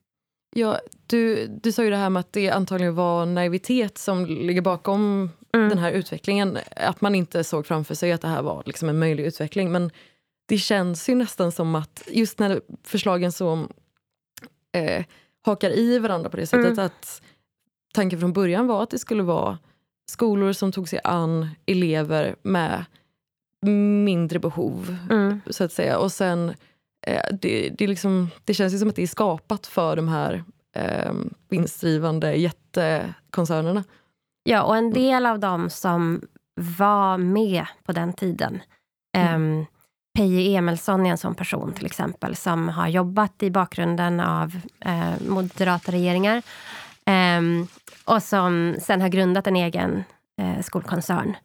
[0.57, 4.61] Ja, du, du sa ju det här med att det antagligen var naivitet som ligger
[4.63, 5.69] bakom Mm.
[5.69, 6.59] den här utvecklingen.
[6.77, 9.73] Att man inte såg framför sig att det här var liksom en möjlig utveckling.
[9.73, 9.91] Men
[10.49, 13.69] det känns ju nästan som att just när förslagen så
[14.73, 15.05] eh,
[15.43, 16.85] hakar i varandra på det sättet Mm.
[16.87, 17.23] att
[17.95, 19.59] tanken från början var att det skulle vara
[20.11, 22.85] skolor som tog sig an elever med
[24.05, 25.41] mindre behov, Mm.
[25.51, 25.99] så att säga.
[25.99, 26.55] Och sen,
[27.33, 30.45] det, det, är liksom, det känns ju som att det är skapat för de här
[30.77, 31.13] eh,
[31.49, 33.85] vinstdrivande jättekoncernerna.
[34.43, 36.23] Ja, och en del av dem som
[36.79, 38.63] var med på den tiden.
[39.35, 39.67] Um,
[40.17, 45.21] Peje Emilsson är en sån person till exempel som har jobbat i bakgrunden av eh,
[45.29, 46.43] moderata regeringar.
[47.07, 47.67] Ehm,
[48.05, 50.05] och som sen har grundat en egen
[50.41, 51.37] eh, skolkoncern.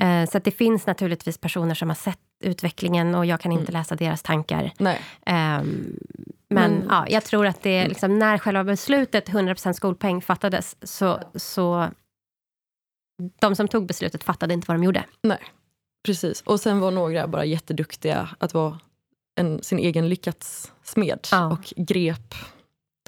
[0.00, 3.96] Eh, så det finns naturligtvis personer som har sett utvecklingen och jag kan inte läsa
[3.96, 4.72] deras tankar.
[4.78, 5.00] Nej.
[5.26, 5.96] Ehm,
[6.48, 11.20] men Men- ja, jag tror att det liksom, när själva beslutet 100% skolpeng fattades så,
[11.34, 11.88] så
[13.40, 15.04] de som tog beslutet fattade inte vad de gjorde.
[16.06, 16.40] Precis.
[16.40, 18.78] Och sen var några bara jätteduktiga att vara
[19.40, 21.46] en, sin egen lyckats smed Ja.
[21.52, 22.34] och grep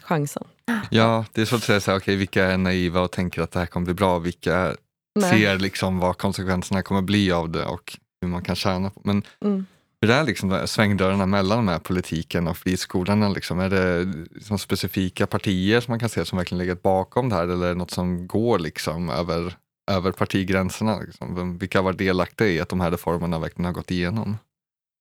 [0.02, 0.44] chansen.
[0.90, 3.50] Ja, det är så att säga, så här, okej, vilka är naiva och tänker att
[3.50, 4.76] det här kommer bli bra, vilka
[5.14, 5.30] Nej.
[5.40, 9.00] ser liksom vad konsekvenserna kommer bli av det och hur man kan tjäna på.
[9.04, 9.66] Men Mm.
[10.00, 13.28] hur är liksom svängdörrarna mellan de här politiken och friskolorna?
[13.28, 13.60] Liksom?
[13.60, 17.42] Är det liksom specifika partier som man kan se som verkligen legat bakom det här
[17.48, 19.56] eller är det något som går liksom över,
[19.90, 20.98] över partigränserna?
[21.00, 21.58] Liksom?
[21.58, 24.38] Vilka varit delaktiga i att de här reformerna verkligen har gått igenom?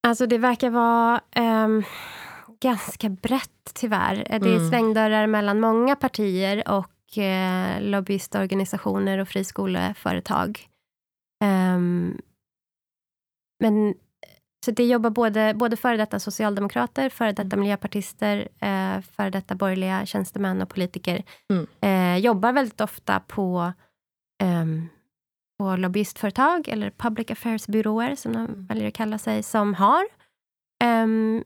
[0.06, 1.82] Alltså det verkar vara ehm,
[2.60, 4.16] ganska brett tyvärr.
[4.16, 4.70] Det är Mm.
[4.70, 10.60] svängdörrar mellan många partier och eh, lobbyistorganisationer och friskoleföretag.
[11.44, 12.18] Ehm,
[13.62, 13.94] men
[14.64, 20.06] så det jobbar både, både före detta socialdemokrater, före detta miljöpartister, eh, före detta borgerliga
[20.06, 21.22] tjänstemän och politiker.
[21.50, 21.66] Mm.
[21.80, 23.72] Eh, jobbar väldigt ofta på,
[24.42, 24.88] ehm,
[25.58, 30.04] på lobbyistföretag eller public affairs-byråer som de väljer att kalla sig, som har
[30.84, 31.44] um,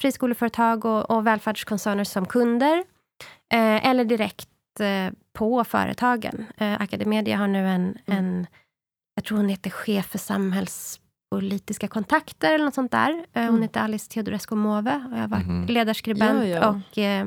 [0.00, 2.84] friskoleföretag och, och välfärdskoncerner som kunder.
[3.52, 6.46] Eh, eller direkt eh, på företagen.
[6.56, 8.46] Eh, Academedia har nu en, en,
[9.14, 10.18] jag tror hon heter chef för
[11.30, 13.10] samhällspolitiska kontakter eller något sånt där.
[13.10, 13.62] Eh, hon Mm.
[13.62, 15.66] heter Alice Teodorescu Måwe och jag har varit Mhm.
[15.66, 16.68] ledarskribent Ja, ja.
[16.92, 17.26] och eh,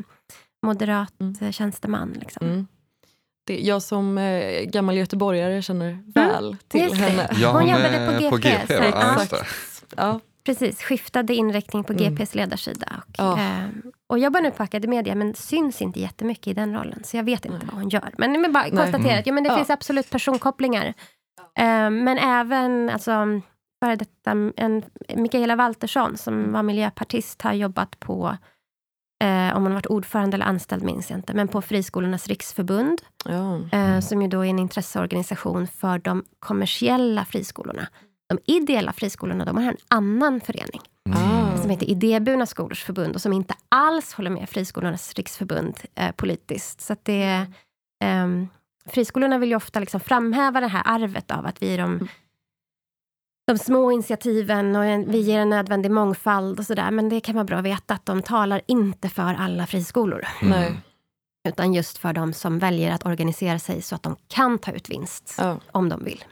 [0.66, 1.52] moderat Mm.
[1.52, 2.14] tjänsteman.
[2.20, 2.48] Liksom.
[2.48, 2.68] Mm.
[3.46, 7.30] Det, jag som eh, gammal göteborgare känner väl till henne.
[7.42, 9.26] Ja, Hon hon jobbade på på GP, GP, så- va?
[9.32, 9.38] ja.
[9.98, 12.16] Ja, Precis, skiftade inriktning på Mm.
[12.16, 13.04] GPs ledarsida.
[13.08, 13.40] Och, Ja.
[13.40, 13.66] eh,
[14.08, 17.04] och jobbar nu på Academedia, men syns inte jättemycket i den rollen.
[17.04, 18.14] Så jag vet inte vad hon gör.
[18.18, 18.72] Men, men bara Nej.
[18.78, 19.56] konstatera att ja, men det Ja.
[19.58, 20.86] finns absolut personkopplingar.
[21.60, 23.12] Eh, men även alltså,
[23.84, 24.84] före detta, en,
[25.16, 26.52] Mikaela Waltersson, som Mm.
[26.52, 28.38] var miljöpartist, har jobbat på
[29.24, 33.02] Eh, om har varit ordförande eller anställd minns jag inte, men på Friskolornas riksförbund.
[33.26, 33.60] ja.
[33.72, 37.88] Eh, som ju då är en intresseorganisation för de kommersiella friskolorna.
[38.30, 41.58] De ideella friskolorna de har en annan förening Ah.
[41.58, 46.82] som heter Idéburna skolors förbund och som inte alls håller med Friskolornas riksförbund eh, politiskt.
[46.82, 47.46] Så det,
[48.04, 48.48] ehm,
[48.86, 52.08] friskolorna vill ju ofta liksom framhäva det här arvet av att vi är de,
[53.50, 56.92] de små initiativen och en, vi ger en nödvändig mångfald och sådär.
[56.92, 60.26] Men det kan vara bra att veta att de talar inte för alla friskolor.
[60.42, 60.60] Mm.
[60.60, 60.82] Nej.
[61.48, 64.90] Utan just för de som väljer att organisera sig så att de kan ta ut
[64.90, 65.58] vinst Ja.
[65.72, 66.24] om de vill.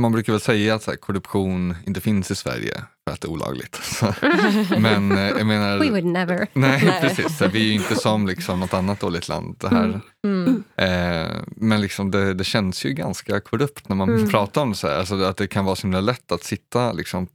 [0.00, 3.26] Man brukar väl säga att så här, korruption inte finns i Sverige för att det
[3.28, 3.80] är olagligt.
[4.78, 5.78] Men eh, jag menar...
[5.78, 6.46] We would never.
[6.52, 7.00] Nej, Nej.
[7.00, 7.38] precis.
[7.38, 9.56] Så vi är ju inte som liksom, något annat dåligt land.
[9.58, 10.64] Det här, Mm.
[10.76, 14.28] eh, men liksom det, det känns ju ganska korrupt när man Mm.
[14.30, 14.98] pratar om det så här.
[14.98, 17.26] Alltså att det kan vara så himla lätt att sitta liksom,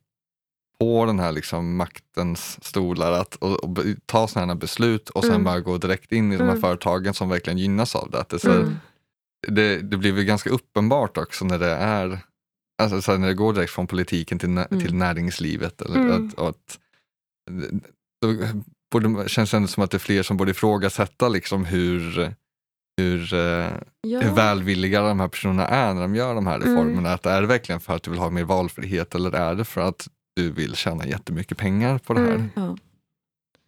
[0.79, 5.31] på den här liksom, maktens stolar att, och, och ta sådana här beslut och sen
[5.31, 5.43] Mm.
[5.43, 6.61] bara gå direkt in i de här Mm.
[6.61, 8.19] företagen som verkligen gynnas av det.
[8.19, 8.75] Att det, så här, Mm.
[9.47, 12.19] det, det blir väl ganska uppenbart också när det är
[12.77, 14.67] Alltså så när det går direkt från politiken till, Mm.
[14.79, 15.81] till näringslivet.
[15.81, 16.27] Eller Mm.
[16.27, 16.79] att, att,
[18.21, 18.33] då
[18.91, 22.33] borde, känns det ändå som att det är fler som borde ifrågasätta liksom hur,
[22.97, 24.19] hur, eh, Ja.
[24.21, 26.69] hur välvilliga de här personerna är när de gör de här Mm.
[26.69, 27.13] reformerna.
[27.13, 29.81] Att är det verkligen för att du vill ha mer valfrihet eller är det för
[29.81, 32.35] att du vill tjäna jättemycket pengar på det här?
[32.35, 32.49] Mm.
[32.55, 32.77] Ja.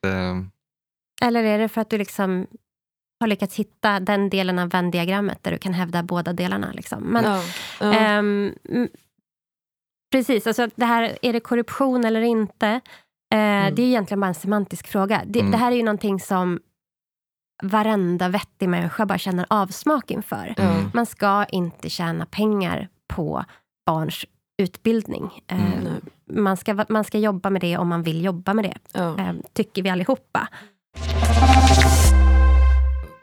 [0.01, 0.45] Det,
[1.21, 2.47] Eller är det för att du liksom
[3.19, 6.71] har lyckats hitta den delen av Venn-diagrammet där du kan hävda båda delarna?
[6.73, 7.03] Liksom.
[7.03, 7.43] Men, ja.
[7.79, 7.93] Ja.
[7.93, 8.53] mm,
[10.11, 12.67] precis, alltså det här, är det korruption eller inte?
[13.33, 15.21] Eh, Det är egentligen bara en semantisk fråga.
[15.25, 15.51] Det, Mm.
[15.51, 16.59] det här är ju någonting som
[17.63, 20.55] varenda vettig människa bara känner avsmak inför.
[20.57, 20.89] Mm.
[20.93, 23.45] Man ska inte tjäna pengar på
[23.85, 24.25] barns
[24.61, 25.31] utbildning.
[25.47, 25.63] Mm.
[25.83, 25.93] Nej.
[26.41, 29.19] man, ska, man ska jobba med det om man vill jobba med det, Ja.
[29.19, 30.47] eh, tycker vi allihopa.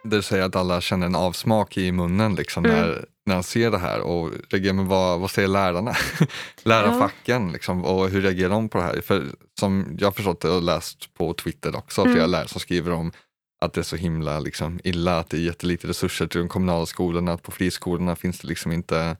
[0.04, 2.76] Det säger att alla känner en avsmak i munnen liksom, Mm.
[2.76, 4.00] när, när de ser det här.
[4.00, 5.94] Och reagerar, men vad, vad säger lärarna?
[6.62, 9.00] Lärarfacken, liksom, och hur reagerar de på det här?
[9.00, 9.26] För
[9.60, 12.12] som jag har förstått det och läst på Twitter också, Mm.
[12.14, 13.12] flera lärare som skriver om
[13.64, 16.86] att det är så himla liksom, illa, att det är jättelite resurser till de kommunala
[16.86, 19.16] skolorna, att på friskolorna finns det liksom inte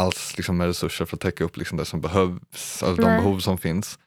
[0.00, 3.38] alls liksom, med resurser för att täcka upp liksom, det som behövs, alltså, de behov
[3.38, 3.98] som finns.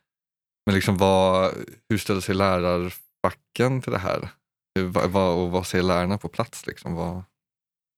[0.65, 1.51] Men liksom, vad,
[1.89, 4.29] hur ställer sig lärarfacken till det här?
[4.79, 6.67] Hur- Vad, och vad ser lärarna på plats?
[6.67, 6.95] Liksom?
[6.95, 7.23] Vad,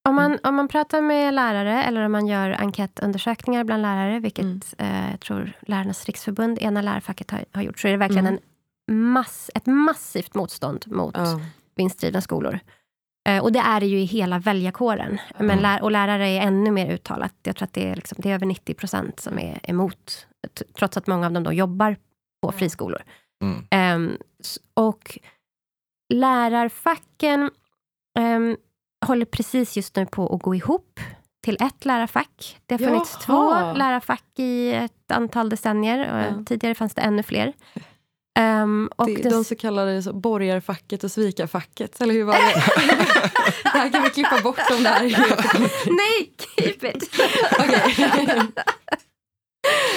[0.09, 4.45] Om man, om man pratar med lärare eller om man gör enkätundersökningar bland lärare, vilket
[4.45, 4.61] Mm.
[4.77, 8.39] eh, jag tror Lärarnas riksförbund, ena lärarfacket, har, har gjort, så är det verkligen Mm.
[8.91, 11.39] en mass, ett massivt motstånd mot Ja.
[11.75, 12.59] vinstdrivna skolor.
[13.29, 15.17] Eh, och det är det ju i hela väljarkåren.
[15.37, 15.59] Men Mm.
[15.61, 17.33] lär, och lärare är ännu mer uttalat.
[17.43, 20.27] Jag tror att det är, liksom, det är över 90 procent som är emot,
[20.77, 21.95] trots att många av dem då jobbar
[22.41, 23.01] på friskolor.
[23.71, 25.19] mm, s- och
[26.13, 27.49] lärarfacken
[28.19, 28.57] ehm,
[29.05, 30.99] håller precis just nu på att gå ihop
[31.43, 32.57] till ett lärarfack.
[32.65, 33.71] Det har funnits Jaha.
[33.71, 36.25] två lärarfack i ett antal decennier.
[36.37, 36.43] Ja.
[36.45, 37.53] Tidigare fanns det ännu fler.
[38.39, 42.39] Ehm, och Det, det- de så kallade så, borgarfacket och svikarfacket, eller hur var det?
[43.63, 45.03] det här kan vi klippa bort om det här
[45.85, 47.15] Nej, keep it!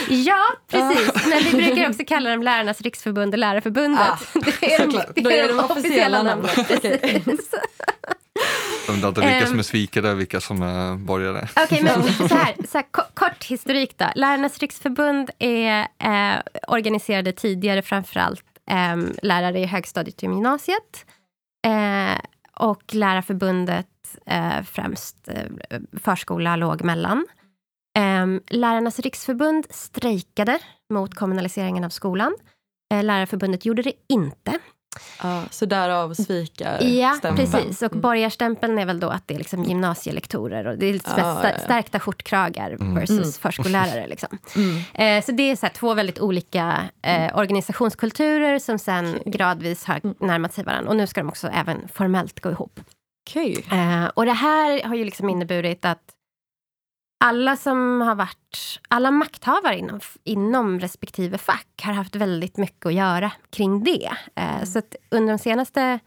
[0.27, 1.27] Ja, precis.
[1.29, 4.01] Men vi brukar också kalla dem Lärarnas riksförbund och Lärarförbundet.
[4.01, 4.19] Ah,
[4.61, 5.23] det är de.
[5.23, 6.51] Då är de officiella namnen.
[8.89, 9.47] Inte vilka Ehm.
[9.47, 11.49] som är svikare och vilka som är borgare.
[11.57, 14.07] Okej, men så här, så här, ko- kort historik då.
[14.15, 21.07] Lärarnas riksförbund är eh, organiserade tidigare framförallt eh, lärare i högstadiet och gymnasiet.
[21.67, 22.19] Eh,
[22.57, 23.87] och Lärarförbundet
[24.27, 27.27] eh, främst eh, förskola, låg, mellan.
[27.99, 30.59] Eh, Lärarnas riksförbund strejkade
[30.93, 32.35] mot kommunaliseringen av skolan.
[32.95, 34.59] Eh, Lärarförbundet gjorde det inte.
[35.23, 37.37] Ja, så därav Ja, svikarstämpeln.
[37.37, 37.83] precis.
[37.83, 38.01] Och Mm.
[38.01, 41.45] borgarstämpeln är väl då att det är liksom gymnasielektorer och det är lite Ja, sta-
[41.45, 41.59] ja, ja.
[41.59, 42.95] stärkta skjortkragar Mm.
[42.95, 43.33] versus Mm.
[43.33, 44.07] förskollärare.
[44.07, 44.39] Liksom.
[44.57, 45.19] Mm.
[45.19, 50.01] Eh, så det är så här två väldigt olika eh, organisationskulturer som sen gradvis har
[50.05, 50.15] Mm.
[50.21, 50.91] närmat sig varandra.
[50.91, 52.81] Och nu ska de också även formellt gå ihop.
[53.31, 53.65] Okej.
[53.73, 56.03] Eh, och det här har ju liksom inneburit att
[57.27, 62.95] alla som har varit, alla makthavare inom, inom respektive fack har haft väldigt mycket att
[62.95, 64.11] göra kring det.
[64.37, 64.67] Eh, Mm.
[64.67, 65.99] Så att under de senaste,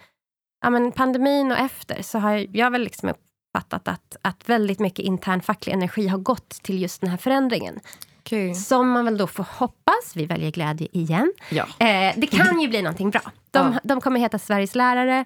[0.63, 5.06] ja men pandemin och efter, så har jag väl liksom uppfattat att, att väldigt mycket
[5.06, 7.80] intern facklig energi har gått till just den här förändringen.
[8.19, 8.56] Okej.
[8.56, 11.63] Som man väl då får hoppas, vi väljer glädje igen, Ja.
[11.80, 13.21] Eh, det kan ju bli någonting bra.
[13.51, 13.80] De, Ja.
[13.84, 15.25] de kommer heta Sveriges lärare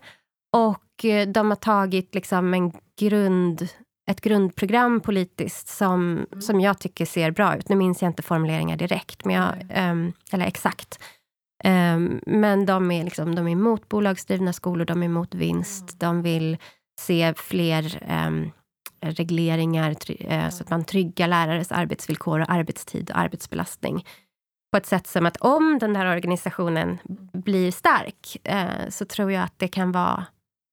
[0.54, 3.68] och eh, de har tagit liksom en grund,
[4.12, 7.70] ett grundprogram politiskt som, som jag tycker ser bra ut.
[7.70, 11.00] Nu minns jag inte formuleringar direkt, men jag, ehm, eller exakt.
[11.64, 16.22] Ehm, men de är, liksom, de är emot bolagsdrivna skolor, de är emot vinst, de
[16.22, 16.58] vill
[17.00, 18.52] se fler ehm,
[19.02, 24.06] regleringar eh, så att man tryggar lärares arbetsvillkor och arbetstid och arbetsbelastning.
[24.72, 26.98] På ett sätt som att om den här organisationen
[27.34, 30.26] blir stark eh, så tror jag att det kan vara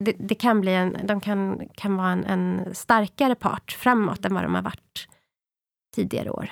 [0.05, 4.35] det, det kan bli en, de kan, kan vara en, en starkare part framåt än
[4.35, 5.09] vad de har varit
[5.97, 6.51] tidigare år.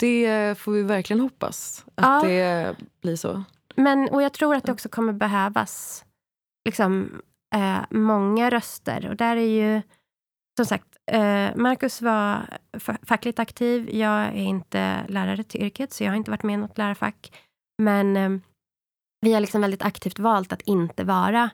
[0.00, 2.28] Det får vi verkligen hoppas att Ja.
[2.28, 3.42] det blir så.
[3.76, 6.04] Men, och jag tror att det också kommer behövas
[6.64, 7.22] liksom,
[7.54, 9.08] eh, många röster.
[9.08, 9.40] Och där är
[9.74, 9.82] ju,
[10.56, 12.58] som sagt, eh, Marcus var
[13.02, 13.90] fackligt aktiv.
[13.94, 17.32] Jag är inte lärare till yrket, så jag har inte varit med i något lärarfack.
[17.82, 18.30] Men eh,
[19.20, 21.50] vi har liksom väldigt aktivt valt att inte vara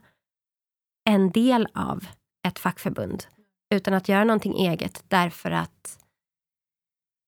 [1.11, 2.07] en del av
[2.47, 3.25] ett fackförbund,
[3.75, 5.99] utan att göra någonting eget därför att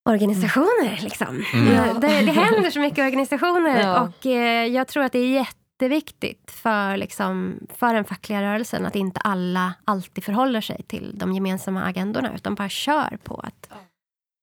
[0.09, 0.99] organisationer.
[1.03, 1.45] Liksom.
[1.55, 2.01] Mm.
[2.01, 4.01] Det, det händer så mycket organisationer ja.
[4.01, 8.97] och eh, jag tror att det är jätteviktigt för, liksom, för den fackliga rörelsen att
[8.97, 13.71] inte alla alltid förhåller sig till de gemensamma agendorna utan bara kör på att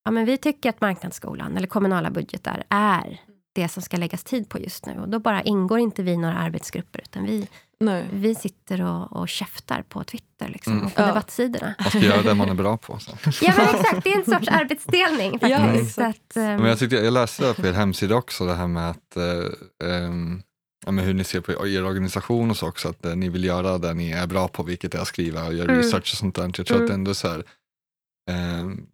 [0.06, 3.22] ja, men vi tycker att marknadsskolan eller kommunala budgetar är
[3.54, 5.00] det som ska läggas tid på just nu.
[5.00, 7.48] Och då bara ingår inte vi några arbetsgrupper utan vi
[7.84, 8.06] Nej.
[8.13, 10.86] Vi sitter och, och käftar på Twitter liksom, mm.
[10.86, 11.08] och på ja.
[11.08, 11.76] debattsidorna.
[11.80, 13.00] Man ska göra det man är bra på.
[13.00, 13.12] Så.
[13.41, 15.98] Ja men exakt, det är en sorts arbetsdelning faktiskt.
[15.98, 16.43] Ja, att, um...
[16.43, 20.43] men jag, tyckte, jag läste på er hemsida också det här med att uh, um,
[20.86, 23.43] ja, men hur ni ser på er organisation och så också, att uh, ni vill
[23.43, 25.78] göra det ni är bra på, vilket är att skriva och göra mm.
[25.78, 26.43] research och sånt där.
[26.43, 26.84] Jag tror mm.
[26.84, 27.43] att det ändå är så här,
[28.62, 28.88] um,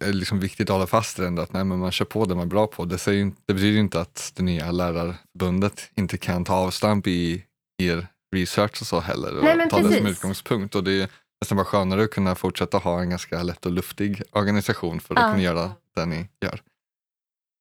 [0.00, 2.34] är liksom viktigt att hålla fast i det att nej, men man kör på det
[2.34, 2.84] man är bra på.
[2.84, 7.44] Det, säger, det betyder inte att det nya lärarbundet inte kan ta avstamp i
[7.78, 9.92] er research och så heller och Nej, ta precis.
[9.92, 10.74] det som utgångspunkt.
[10.74, 11.08] Och det är
[11.40, 15.20] nästan bara skönare att kunna fortsätta ha en ganska lätt och luftig organisation för att
[15.20, 15.30] ja.
[15.30, 16.62] kunna göra det ni gör.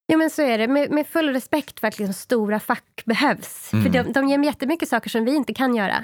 [0.08, 3.73] Ja men så är det, med, med full respekt för att liksom stora fack behövs.
[3.73, 3.86] Mm.
[3.86, 5.97] För de, de ger jättemycket saker som vi inte kan göra.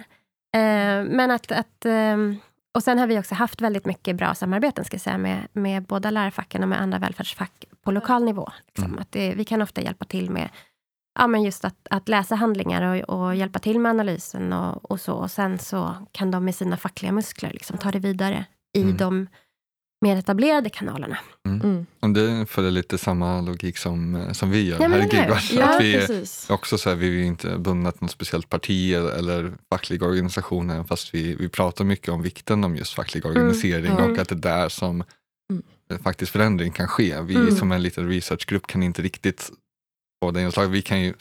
[0.55, 2.39] Uh, men att, att um,
[2.73, 6.11] och sen har vi också haft väldigt mycket bra samarbeten ska säga, med, med båda
[6.11, 8.51] lärarfacken och med andra välfärdsfack på lokal nivå.
[8.67, 8.85] Liksom.
[8.85, 8.99] Mm.
[8.99, 10.49] Att det, vi kan ofta hjälpa till med
[11.19, 15.01] ja, men just att, att läsa handlingar och, och hjälpa till med analysen och, och,
[15.01, 15.13] så.
[15.13, 18.45] Och sen så kan de med sina fackliga muskler liksom ta det vidare
[18.77, 18.97] i mm.
[18.97, 19.27] de
[20.03, 21.17] mer etablerade kanalerna.
[21.47, 21.85] Mm.
[22.01, 22.13] Mm.
[22.13, 25.51] Det följer lite samma logik som, som vi gör ja, här i Gigvars.
[25.51, 29.53] Ja, vi är också så här, vi är inte bundna till något speciellt parti eller,
[29.69, 33.37] facklig organisation, fast vi, vi pratar mycket om vikten om just facklig mm.
[33.37, 34.11] organisering mm.
[34.11, 35.03] och att det är där som
[35.51, 36.03] mm.
[36.03, 37.21] faktiskt förändring kan ske.
[37.21, 37.55] Vi mm.
[37.55, 39.51] som en liten researchgrupp kan inte riktigt
[40.25, 40.71] på det inslaget.
[40.71, 41.13] Vi kan ju,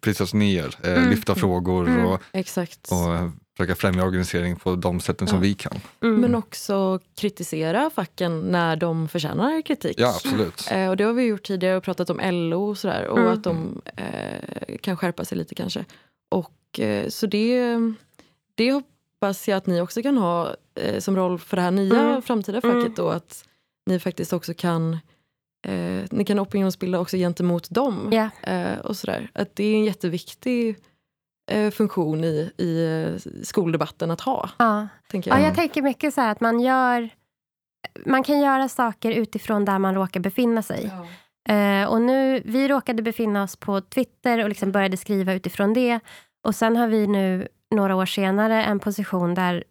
[0.00, 1.10] precis som ni gör, eh, mm.
[1.10, 2.06] lyfta frågor mm.
[2.06, 2.92] och, Exakt.
[2.92, 5.30] och eh, försöka främja organisering på de sätten ja.
[5.30, 5.80] som vi kan.
[6.02, 6.20] Mm.
[6.20, 9.94] Men också kritisera facken när de förtjänar kritik.
[9.98, 10.68] Ja, absolut.
[10.70, 13.32] Eh, och det har vi gjort tidigare och pratat om LO och sådär och mm.
[13.32, 15.84] att de eh, kan skärpa sig lite kanske.
[16.30, 17.76] Och eh, så det,
[18.54, 22.00] det hoppas jag att ni också kan ha eh, som roll för det här nya
[22.00, 22.22] mm.
[22.22, 22.94] framtida facket mm.
[22.96, 23.44] då att
[23.86, 24.98] ni faktiskt också kan
[25.62, 28.12] eh, ni kan opinionsbilda också gentemot dem.
[28.12, 28.30] Yeah.
[28.42, 29.30] Eh, och sådär.
[29.32, 30.76] Att det är en jätteviktig
[31.50, 34.50] eh, funktion i, i eh, skoldebatten att ha.
[34.58, 34.88] Ja.
[35.08, 35.40] Tänker jag.
[35.40, 37.10] Ja, jag tänker mycket så att man gör
[38.06, 40.92] man kan göra saker utifrån där man råkar befinna sig.
[40.92, 41.06] Ja.
[41.54, 46.00] Eh, och nu, vi råkade befinna oss på Twitter och liksom började skriva utifrån det.
[46.46, 49.64] Och sen har vi nu några år senare en position där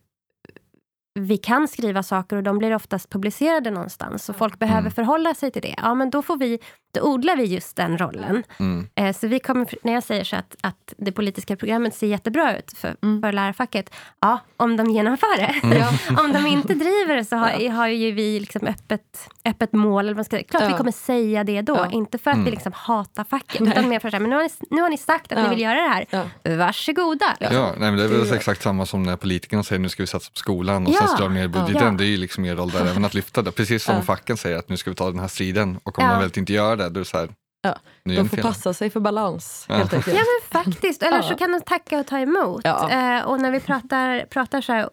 [1.13, 4.25] vi kan skriva saker och de blir oftast publicerade någonstans.
[4.25, 4.91] Så folk behöver mm.
[4.91, 5.75] förhålla sig till det.
[5.77, 6.59] Ja, men då, får vi,
[6.93, 8.43] då odlar vi just den rollen.
[8.59, 8.87] Mm.
[8.95, 12.57] Eh, så vi kommer, när jag säger så att, att det politiska programmet ser jättebra
[12.57, 13.21] ut för, mm.
[13.21, 13.93] för lärarfacket.
[14.19, 15.59] Ja, om de genomför det.
[15.63, 16.19] Mm.
[16.25, 17.71] om de inte driver det så har, ja.
[17.71, 20.05] har ju vi liksom öppet, öppet mål.
[20.05, 20.67] Eller man ska, klart ja.
[20.67, 21.75] vi kommer säga det då.
[21.75, 21.91] Ja.
[21.91, 22.53] Inte för att vi mm.
[22.53, 23.61] liksom hatar facket.
[23.61, 25.61] Utan mer för att men nu har ni, nu har ni sagt att ni vill
[25.61, 26.05] göra det här.
[26.09, 26.55] Ja.
[26.55, 27.35] Varsågoda.
[27.39, 27.57] Liksom.
[27.57, 30.07] Ja, nej, men det är väl exakt samma som när politikerna säger nu ska vi
[30.07, 30.87] satsa på skolan.
[31.07, 31.87] Sen drar ner budgeten.
[31.87, 31.91] Ja.
[31.91, 33.51] Det är ju liksom er roll där även att lyfta det.
[33.51, 34.01] Precis som ja.
[34.01, 36.11] facken säger att nu ska vi ta den här striden och om ja.
[36.11, 37.29] de väl inte gör det, då är det så här,
[37.63, 39.75] Ja, de får passa sig för balans ja.
[39.75, 40.17] helt enkelt.
[40.17, 42.61] Ja men faktiskt, eller så kan de tacka och ta emot.
[42.63, 42.89] Ja.
[42.91, 44.89] Eh, och när vi pratar, pratar så här,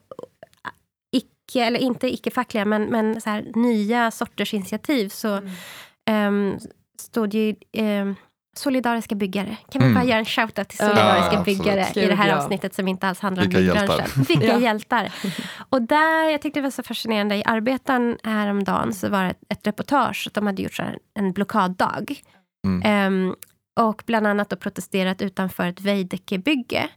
[1.13, 5.41] icke, eller inte icke-fackliga, men, men så här, nya sorters initiativ så
[6.07, 6.53] mm.
[6.53, 6.59] eh,
[7.01, 8.13] stod ju eh,
[8.59, 9.57] solidariska byggare.
[9.71, 9.95] Kan vi mm.
[9.95, 12.07] bara göra en shoutout till solidariska ja, byggare absolut.
[12.07, 14.25] i det här avsnittet som inte alls handlar Vilka om byggbranschen.
[14.29, 14.59] Vilka ja.
[14.59, 15.13] hjältar!
[15.69, 19.43] Och där, jag tyckte det var så fascinerande, i Arbetaren häromdagen så var det ett,
[19.49, 20.81] ett reportage att de hade gjort
[21.15, 22.21] en blockaddag.
[22.67, 23.07] Mm.
[23.07, 23.35] Um,
[23.81, 26.89] och bland annat då protesterat utanför ett Veidekke-bygge.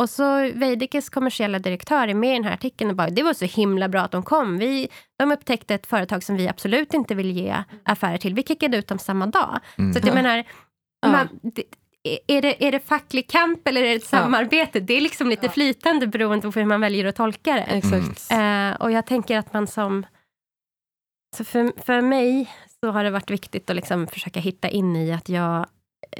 [0.00, 3.34] Och så Veidekkes kommersiella direktör är med i den här artikeln och bara, det var
[3.34, 4.58] så himla bra att de kom.
[4.58, 8.34] Vi, de upptäckte ett företag som vi absolut inte vill ge affärer till.
[8.34, 9.60] Vi kickade ut dem samma dag.
[9.78, 9.92] Mm.
[9.92, 10.44] Så att jag menar,
[11.06, 11.64] man, det,
[12.26, 14.18] är, det, är det facklig kamp eller är det ett ja.
[14.18, 14.80] samarbete?
[14.80, 15.52] Det är liksom lite ja.
[15.52, 17.62] flytande beroende på hur man väljer att tolka det.
[17.62, 18.32] Exakt.
[18.32, 20.06] Uh, och jag tänker att man som...
[21.36, 22.50] Så för, för mig
[22.80, 25.66] så har det varit viktigt att liksom försöka hitta in i att jag,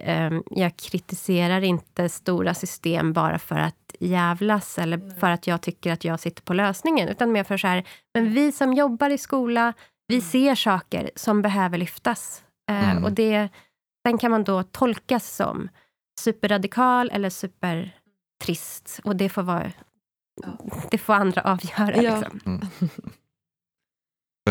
[0.07, 5.17] um, jag kritiserar inte stora system bara för att jävlas eller mm.
[5.17, 7.09] för att jag tycker att jag sitter på lösningen.
[7.09, 7.85] Utan mer för så här,
[8.15, 9.73] men vi som jobbar i skola,
[10.09, 10.27] vi mm.
[10.27, 12.43] ser saker som behöver lyftas.
[12.71, 13.05] Uh, mm.
[13.05, 13.49] Och det
[14.09, 15.69] den kan man då tolkas som
[16.21, 19.01] superradikal eller supertrist.
[19.05, 19.73] Och det får, vara,
[20.91, 22.03] det får andra avgöra.
[22.03, 22.21] Ja.
[22.21, 22.41] Liksom.
[22.47, 22.67] Mm.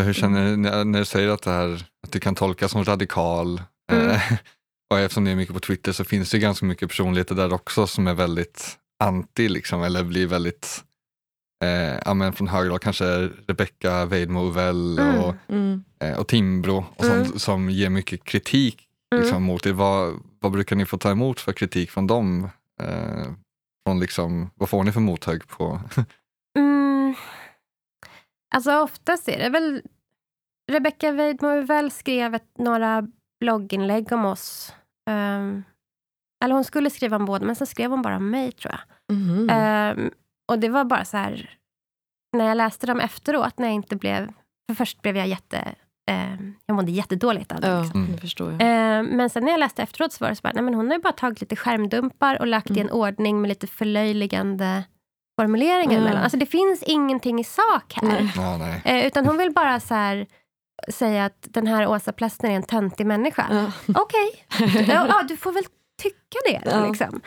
[0.00, 3.62] Hur känner du när, du säger att det, här, att det kan tolkas som radikal?
[3.92, 4.10] Mm.
[4.10, 4.22] Eh,
[4.90, 7.86] och eftersom det är mycket på Twitter så finns det ganska mycket personligheter där också
[7.86, 10.84] som är väldigt anti, liksom, eller blir väldigt
[11.64, 13.04] eh, ja, men från höger, kanske
[13.46, 15.18] Rebecca Weidmo Uvell Mm.
[15.20, 15.84] och, Mm.
[16.02, 17.38] eh, och Timbro och sånt, Mm.
[17.38, 19.22] som ger mycket kritik Mm.
[19.22, 19.72] liksom, mot det.
[19.72, 22.50] Vad, vad brukar ni få ta emot för kritik från dem?
[22.80, 23.26] Eh,
[23.86, 25.80] från liksom, vad får ni för mothugg på?
[26.58, 27.14] Mm.
[28.54, 29.82] Alltså oftast är det väl...
[30.72, 33.06] Rebecca Weidmo väl skrev ett, några
[33.40, 34.74] blogginlägg om oss.
[35.10, 35.64] Ehm,
[36.44, 39.16] eller hon skulle skriva om båda, men sen skrev hon bara om mig, tror jag.
[39.16, 39.50] Mhm.
[39.50, 40.10] Ehm,
[40.48, 41.58] och det var bara så här...
[42.36, 44.32] När jag läste dem efteråt, när jag inte blev...
[44.68, 45.74] För först blev jag jätte...
[46.08, 47.66] ehm, jag mådde jättedåligt av det.
[47.68, 48.00] ja, Liksom.
[48.00, 48.12] Mm.
[48.14, 48.58] det förstår jag.
[48.62, 50.86] Ehm, men sen när jag läste efteråt så var det så bara, nej men hon
[50.86, 52.92] har ju bara tagit lite skärmdumpar och lagt i en Mm.
[53.00, 54.84] ordning med lite förlöjligande
[55.40, 55.98] formuleringar Ja.
[55.98, 56.22] emellan.
[56.22, 58.08] Alltså det finns ingenting i sak här.
[58.08, 58.32] Nej.
[58.36, 58.82] Ja, nej.
[58.84, 60.26] Eh, utan hon vill bara så här,
[60.92, 63.46] säga att den här Åsa Plessner är en töntig människa.
[63.50, 63.94] Ja.
[64.00, 64.44] Okej,
[64.88, 65.64] ja, ja, du får väl
[66.02, 66.86] tycka det.
[66.88, 67.20] Liksom.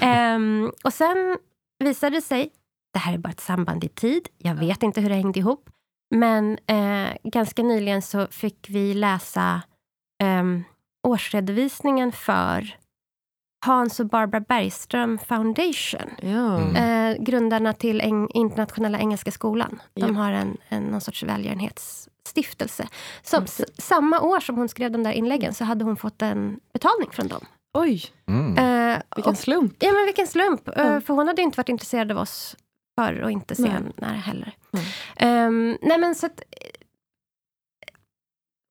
[0.00, 1.38] Ehm, och sen
[1.84, 2.50] visade det sig,
[2.92, 5.68] det här är bara ett samband i tid, jag vet inte hur det hängde ihop,
[6.14, 9.62] men eh, ganska nyligen så fick vi läsa
[10.22, 10.64] ehm,
[11.08, 12.76] årsredovisningen för
[13.66, 16.10] Hans och Barbara Bergström Foundation.
[16.22, 16.58] Ja.
[16.60, 16.76] Mm.
[16.76, 19.82] Eh, grundarna till Eng- Internationella Engelska Skolan.
[19.94, 20.12] De Ja.
[20.22, 22.88] har en, en, någon sorts välgörenhetsstiftelse.
[23.22, 23.48] Som, Mm.
[23.78, 27.28] samma år som hon skrev de där inläggen så hade hon fått en betalning från
[27.28, 27.46] dem.
[27.78, 28.58] Oj, Mm.
[28.58, 29.72] Eh, vilken och, slump.
[29.78, 30.68] ja, men vilken slump.
[30.68, 31.00] Eh, Ja.
[31.00, 32.56] för hon hade inte varit intresserad av oss
[33.00, 34.52] förr och inte senare heller.
[34.74, 34.84] Nej.
[35.16, 36.42] Ehm, nej men så att,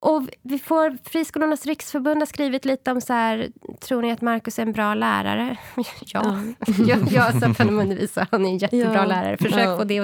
[0.05, 3.47] och vi får, Friskolornas riksförbund har skrivit lite om så här,
[3.81, 5.57] tror ni att Markus är en bra lärare?
[6.05, 6.39] ja,
[6.87, 9.05] jag, jag honom undervisa, han är en jättebra Ja.
[9.05, 9.37] lärare.
[9.37, 9.77] Försök Ja.
[9.77, 9.99] få det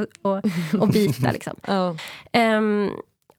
[0.82, 1.32] att bita.
[1.32, 1.56] Liksom.
[1.68, 1.96] Ja.
[2.32, 2.90] Ehm,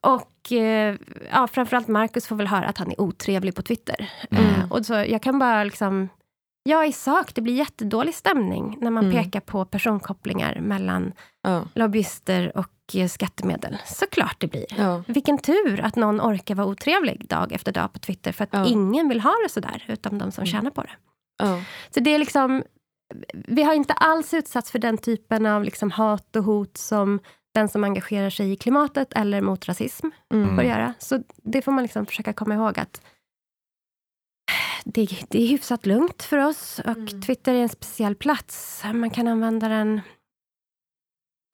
[0.00, 0.96] och eh,
[1.30, 4.10] ja, framförallt Markus får väl höra att han är otrevlig på Twitter.
[4.30, 4.44] Mm.
[4.44, 6.08] Eh, och så jag kan bara liksom...
[6.62, 9.16] Ja, i sak, det blir jättedålig stämning när man Mm.
[9.24, 11.64] pekar på personkopplingar mellan Ja.
[11.74, 13.78] lobbyister och eh, skattemedel.
[13.86, 14.66] Såklart det blir.
[14.78, 15.02] Ja.
[15.06, 18.66] Vilken tur att någon orkar vara otrevlig dag efter dag på Twitter, för att Ja.
[18.66, 20.52] ingen vill ha det sådär, utom de som Mm.
[20.52, 20.90] tjänar på det.
[21.94, 22.62] Så det är liksom...
[23.34, 27.20] Vi har inte alls utsatts för den typen av liksom hat och hot som
[27.54, 30.54] den som engagerar sig i klimatet eller mot rasism Mm.
[30.56, 30.94] får göra.
[30.98, 33.02] Så det får man liksom försöka komma ihåg att
[34.84, 37.22] det, det är hyfsat lugnt för oss och Mm.
[37.22, 38.82] Twitter är en speciell plats.
[38.94, 40.00] Man kan använda den...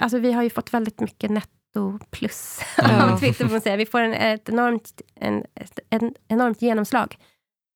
[0.02, 3.12] Alltså vi har ju fått väldigt mycket netto plus Ja.
[3.12, 3.44] av Twitter.
[3.44, 3.76] Får man säga.
[3.76, 7.16] Vi får en, ett, enormt, en, ett en, enormt genomslag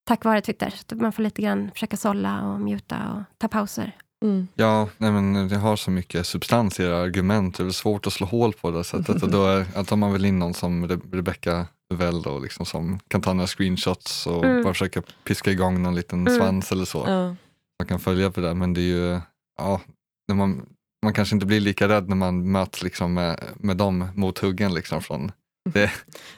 [0.06, 0.74] tack vare Twitter.
[0.88, 3.96] Så man får lite grann försöka sålla och mjuta och ta pauser.
[4.24, 4.48] Mm.
[4.54, 8.12] Ja, nej men det har så mycket substans i era argument, det är svårt att
[8.12, 9.22] slå hål på det sättet.
[9.22, 12.66] Och då är, att tar man väl in någon som Re- Rebecca Uvell då, liksom,
[12.66, 14.62] som kan ta några screenshots och Mm.
[14.62, 16.38] bara försöka piska igång någon liten Mm.
[16.38, 17.04] svans eller så.
[17.06, 17.36] Ja.
[17.80, 19.20] Man kan följa på det, men det är ju,
[19.58, 19.80] ja,
[20.28, 20.66] när man,
[21.04, 25.02] man kanske inte blir lika rädd när man möts liksom med, med de mothuggen liksom
[25.02, 25.32] från
[25.72, 25.90] det,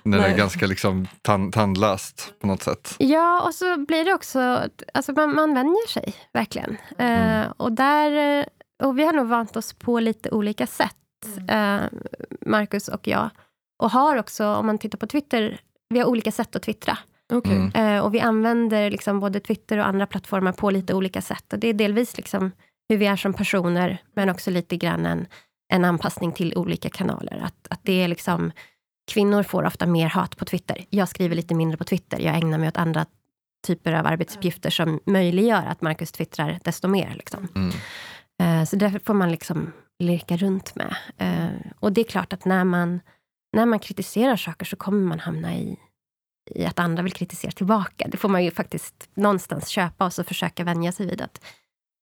[0.03, 2.95] när det är ganska liksom tan, tandlöst på något sätt.
[2.99, 4.69] Ja, och så blir det också...
[4.95, 6.77] Alltså man, man vänjer sig verkligen.
[6.99, 7.41] Mm.
[7.43, 8.47] Eh, och, där, eh,
[8.83, 10.97] och vi har nog vant oss på lite olika sätt,
[11.49, 11.81] eh,
[12.47, 13.31] Marcus och jag.
[13.83, 16.99] Och har också, om man tittar på Twitter, vi har olika sätt att twittra.
[17.33, 17.57] Okej.
[17.57, 17.97] Mm.
[17.97, 21.53] Eh, och vi använder liksom både Twitter och andra plattformar på lite olika sätt.
[21.53, 22.51] Och det är delvis liksom
[22.89, 25.27] hur vi är som personer, men också lite grann en,
[25.73, 27.43] en anpassning till olika kanaler.
[27.45, 28.53] Att, att det är liksom,
[29.13, 30.85] kvinnor får ofta mer hat på Twitter.
[30.91, 32.19] Jag skriver lite mindre på Twitter.
[32.19, 33.07] Jag ägnar mig åt andra
[33.67, 37.15] typer av arbetsuppgifter som möjliggör att Marcus twittrar desto mer.
[37.15, 37.49] Liksom.
[37.55, 37.73] Mm.
[38.43, 40.97] Eh, så därför får man liksom leka runt med.
[41.19, 43.01] Eh, och det är klart att när man,
[43.53, 45.79] när man kritiserar saker så kommer man hamna i,
[46.51, 48.09] i att andra vill kritisera tillbaka.
[48.09, 51.45] Det får man ju faktiskt någonstans köpa och så försöka vänja sig vid att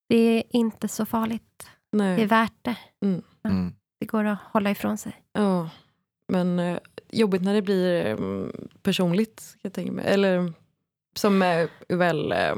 [0.09, 1.67] det är inte så farligt.
[1.93, 2.27] Det är Nej.
[2.27, 2.77] värt det.
[3.03, 3.75] Mm.
[4.01, 5.23] Det går att hålla ifrån sig.
[5.33, 5.69] Ja.
[6.29, 6.79] Men eh,
[7.11, 10.05] jobbigt när det blir mm, personligt, jag tänka mig.
[10.09, 10.53] Eller
[11.17, 12.33] som Uvell.
[12.33, 12.55] Eh,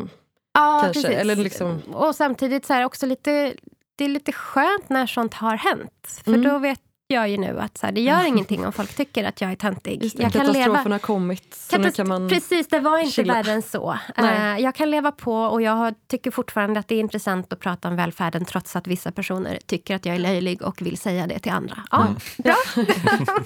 [0.54, 3.54] Ja, Kanske, eller liksom- Och samtidigt så här också lite,
[3.96, 6.20] det är lite skönt när sånt har hänt.
[6.24, 6.42] För Mm.
[6.42, 9.40] då vet jag ju nu att så här, det gör ingenting om folk tycker att
[9.40, 10.02] jag är töntig.
[10.04, 11.54] just det, Jag kan katastrofen leva, har kommit.
[11.54, 12.28] Så nu Katast- kan man...
[12.28, 13.34] Precis, det var inte chilla.
[13.34, 13.98] värre än så.
[14.16, 14.56] Nej.
[14.58, 17.88] Eh, jag kan leva på och jag tycker fortfarande att det är intressant att prata
[17.88, 21.38] om välfärden trots att vissa personer tycker att jag är löjlig och vill säga det
[21.38, 21.78] till andra.
[21.90, 22.14] Ja, Mm.
[22.38, 22.54] bra.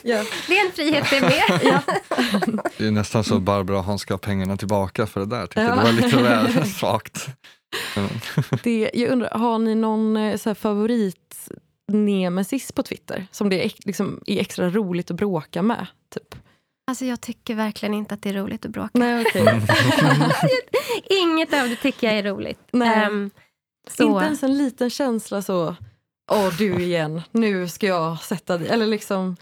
[0.03, 0.25] Ja.
[0.49, 1.61] det är en frihet det med.
[1.63, 1.83] ja.
[2.79, 5.47] Det är nästan så Barbara han ska ha pengarna tillbaka för det där.
[5.47, 5.63] Tycker.
[5.63, 5.75] Ja.
[5.77, 7.27] Det var lite väl svagt.
[8.63, 11.49] Det, jag undrar, har ni någon eh, så här, favorit
[11.93, 15.87] nemesis på Twitter som det är, liksom, är extra roligt att bråka med?
[16.15, 16.35] Typ?
[16.87, 18.91] Alltså jag tycker verkligen inte att det är roligt att bråka.
[18.93, 19.43] Nej, okay.
[21.05, 22.61] Inget av det tycker jag är roligt.
[22.73, 23.07] Nej.
[23.07, 23.31] Um,
[24.01, 25.77] inte ens en liten känsla så,
[26.33, 28.69] åh du igen, nu ska jag sätta dig.
[28.69, 29.37] Eller liksom...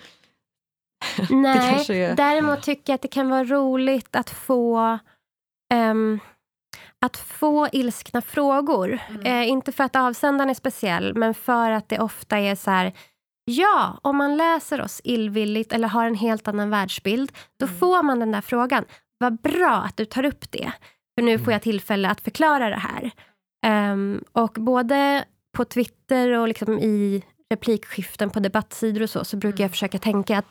[1.30, 2.16] Nej, är...
[2.16, 4.98] däremot tycker jag att det kan vara roligt att få
[5.74, 6.20] um,
[7.04, 8.98] att få ilskna frågor.
[9.08, 9.22] Mm.
[9.26, 12.92] Eh, inte för att avsändaren är speciell, men för att det ofta är så här
[13.46, 17.78] Ja, om man läser oss illvilligt eller har en helt annan världsbild, då mm.
[17.78, 18.84] får man den där frågan.
[19.18, 20.72] Vad bra att du tar upp det,
[21.14, 23.10] för nu får jag tillfälle att förklara det här.
[23.92, 25.24] Um, och både
[25.56, 29.70] på Twitter och liksom i replikskiften på debattsidor och så, så brukar jag mm.
[29.70, 30.46] försöka tänka att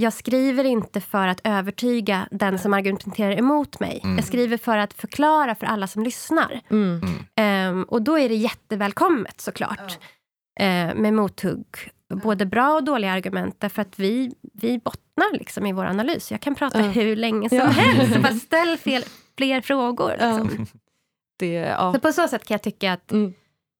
[0.00, 4.00] jag skriver inte för att övertyga den som argumenterar emot mig.
[4.04, 4.16] Mm.
[4.16, 6.60] Jag skriver för att förklara för alla som lyssnar.
[6.70, 7.00] Mm.
[7.70, 9.98] Um, och då är det jättevälkommet såklart.
[10.60, 11.66] Uh, med mothugg.
[12.22, 13.56] Både bra och dåliga argument.
[13.58, 16.30] Därför att vi, vi bottnar liksom i vår analys.
[16.30, 16.86] Jag kan prata uh.
[16.86, 17.64] hur länge som ja.
[17.64, 18.16] helst.
[18.22, 19.02] Bara ställ fel,
[19.36, 20.10] fler frågor.
[20.10, 20.66] Liksom.
[21.38, 21.92] Det, ja.
[21.94, 23.34] Så på så sätt kan jag tycka att mm.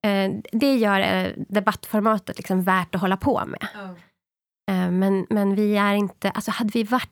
[0.05, 3.69] eh, det gör eh, debattformatet liksom värt att hålla på med.
[4.89, 6.31] Eh, men, men vi är inte...
[6.31, 7.11] Alltså hade vi varit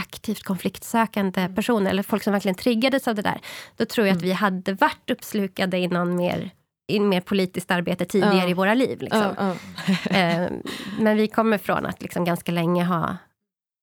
[0.00, 1.54] aktivt konfliktsökande mm.
[1.54, 3.40] personer, eller folk som verkligen triggades av det där,
[3.76, 4.28] då tror jag att mm.
[4.28, 6.50] vi hade varit uppslukade i någon mer
[6.88, 8.48] i mer politiskt arbete tidigare ja.
[8.48, 9.00] i våra liv.
[9.00, 9.34] Liksom.
[9.38, 9.54] Ja.
[10.10, 10.50] Eh,
[10.98, 13.16] men vi kommer från att liksom ganska länge ha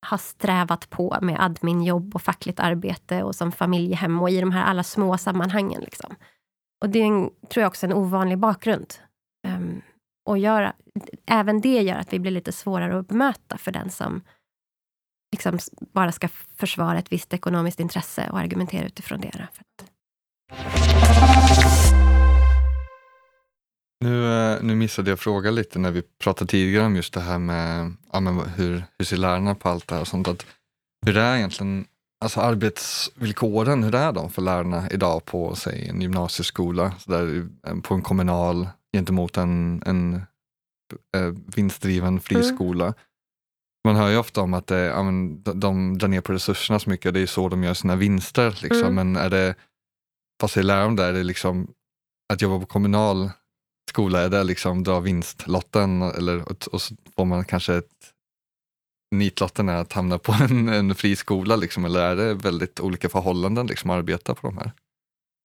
[0.06, 4.64] har strävat på med adminjobb och fackligt arbete och som familjehem och i de här
[4.64, 5.82] alla små sammanhangen.
[5.82, 6.16] Liksom.
[6.82, 8.94] Och det är en, tror jag också en ovanlig bakgrund.
[9.48, 9.82] Um,
[10.26, 10.74] och gör,
[11.26, 14.22] även det gör att vi blir lite svårare att bemöta för den som
[15.32, 15.60] liksom
[15.94, 19.48] bara ska försvara ett visst ekonomiskt intresse och argumentera utifrån det.
[24.04, 27.40] Nu, eh, nu missade jag fråga lite när vi pratade tidigare om just det här
[27.40, 30.28] med ja, men hur, hur ser lärarna på allt det här och sånt.
[30.28, 30.46] Att
[31.06, 31.86] hur är egentligen
[32.24, 37.48] alltså arbetsvillkoren, hur är de för lärarna idag på säg, en gymnasieskola, så där,
[37.82, 40.16] på en kommunal gentemot en, en
[41.18, 42.86] äh, vinstdriven friskola?
[42.86, 42.96] Mm.
[43.88, 46.80] Man hör ju ofta om att det, ja, men, de, de drar ner på resurserna
[46.80, 48.60] så mycket, det är så de gör sina vinster.
[48.62, 48.88] Liksom.
[48.88, 48.96] Mm.
[48.96, 49.56] Men är det,
[50.42, 51.10] vad säger läraren där?
[51.10, 51.74] Är det liksom
[52.34, 53.32] att jobba på kommunal
[53.90, 54.20] skola?
[54.20, 58.14] Är det liksom dra vinstlotten eller, och så får man kanske ett
[59.16, 63.10] nitlotten är att hamna på en, en fri skola liksom, eller är det väldigt olika
[63.10, 64.72] förhållanden liksom, att arbeta på de här?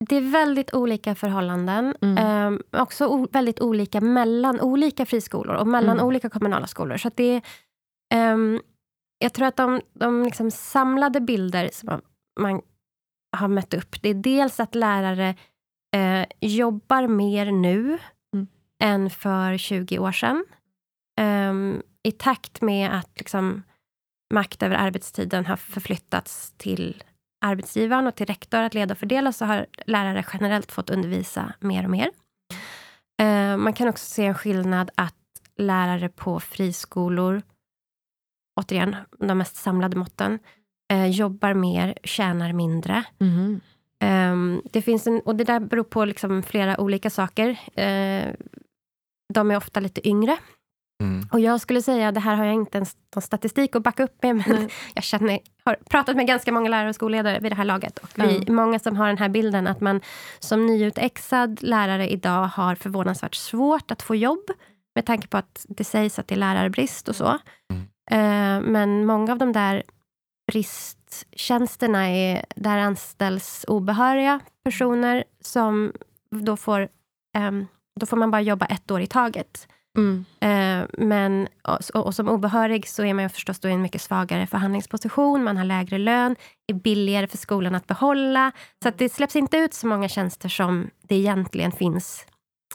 [0.06, 1.94] Det är väldigt olika förhållanden.
[2.02, 2.54] Mm.
[2.72, 6.06] Eh, också väldigt olika mellan olika friskolor och mellan mm.
[6.06, 6.96] olika kommunala skolor.
[6.96, 7.36] Så det
[8.14, 8.36] eh,
[9.18, 12.00] Jag tror att de, de liksom samlade bilder som man,
[12.40, 12.62] man,
[13.36, 15.34] har mött upp, det är dels att lärare
[15.96, 17.98] eh, jobbar mer nu
[18.82, 20.44] än för 20 år sedan.
[21.20, 23.62] Um, I takt med att liksom,
[24.34, 27.02] makt över arbetstiden har förflyttats till
[27.40, 31.84] arbetsgivaren och till rektor att leda och fördela så har lärare generellt fått undervisa mer
[31.84, 32.10] och mer.
[33.22, 35.14] Uh, man kan också se en skillnad att
[35.56, 37.42] lärare på friskolor,
[38.60, 40.38] återigen de mest samlade måtten,
[40.92, 43.04] uh, jobbar mer, tjänar mindre.
[43.20, 43.60] Mm.
[44.72, 47.48] Det finns en, och det där beror på liksom flera olika saker.
[47.50, 48.34] Uh,
[49.34, 50.38] de är ofta lite yngre.
[51.02, 51.28] Mm.
[51.32, 54.22] Och jag skulle säga, det här har jag inte ens någon statistik att backa upp
[54.22, 54.68] med, men mm.
[54.94, 57.98] jag känner, har pratat med ganska många lärare och skolledare vid det här laget.
[57.98, 60.00] Och vi är många som har den här bilden att man
[60.38, 64.50] som nyutexad lärare idag har förvånansvärt svårt att få jobb,
[64.94, 67.38] med tanke på att det sägs att det är lärarbrist och så.
[67.70, 67.82] Mm.
[68.12, 69.82] Uh, men många av de där
[70.52, 75.92] bristtjänsterna, är, där anställs obehöriga personer som
[76.30, 76.88] då får
[77.38, 77.66] um,
[78.00, 79.68] då får man bara jobba ett år i taget.
[79.98, 80.24] Mm.
[80.40, 81.48] Eh, men,
[81.94, 85.44] och, och, som obehörig så är man förstås då i en mycket svagare förhandlingsposition.
[85.44, 86.36] Man har lägre lön,
[86.66, 88.52] är billigare för skolan att behålla.
[88.82, 92.26] Så att det släpps inte ut så många tjänster som det egentligen finns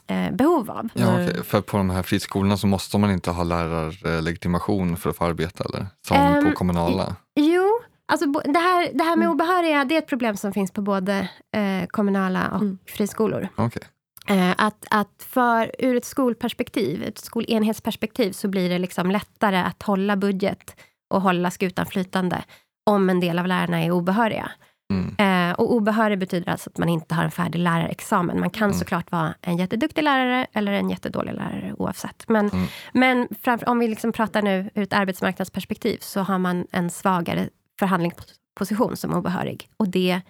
[0.06, 0.88] eh, behov av.
[0.94, 1.42] Ja, okay.
[1.42, 5.64] För på de här friskolorna så måste man inte ha lärarlegitimation för att få arbeta,
[5.64, 5.86] eller?
[6.06, 7.16] Som um, på kommunala?
[7.34, 9.30] Jo, Alltså, det, här, det här med mm.
[9.30, 12.78] obehöriga det är ett problem som finns på både eh, kommunala och mm.
[12.86, 13.48] friskolor.
[13.56, 13.82] Okay.
[14.28, 19.82] Eh, att, att för, ur ett skolperspektiv, ett skolenhetsperspektiv, så blir det liksom lättare att
[19.82, 20.76] hålla budget
[21.10, 22.44] och hålla skutan flytande
[22.86, 24.50] om en del av lärarna är obehöriga.
[24.92, 25.50] Mm.
[25.50, 28.40] Eh, och obehörig betyder alltså att man inte har en färdig lärarexamen.
[28.40, 28.78] Man kan mm.
[28.78, 32.28] såklart vara en jätteduktig lärare eller en jättedålig lärare oavsett.
[32.28, 32.66] Men, mm.
[32.92, 37.48] men framför, om vi liksom pratar nu ur ett arbetsmarknadsperspektiv så har man en svagare
[37.78, 39.68] förhandlingsposition som obehörig.
[39.76, 40.20] Och det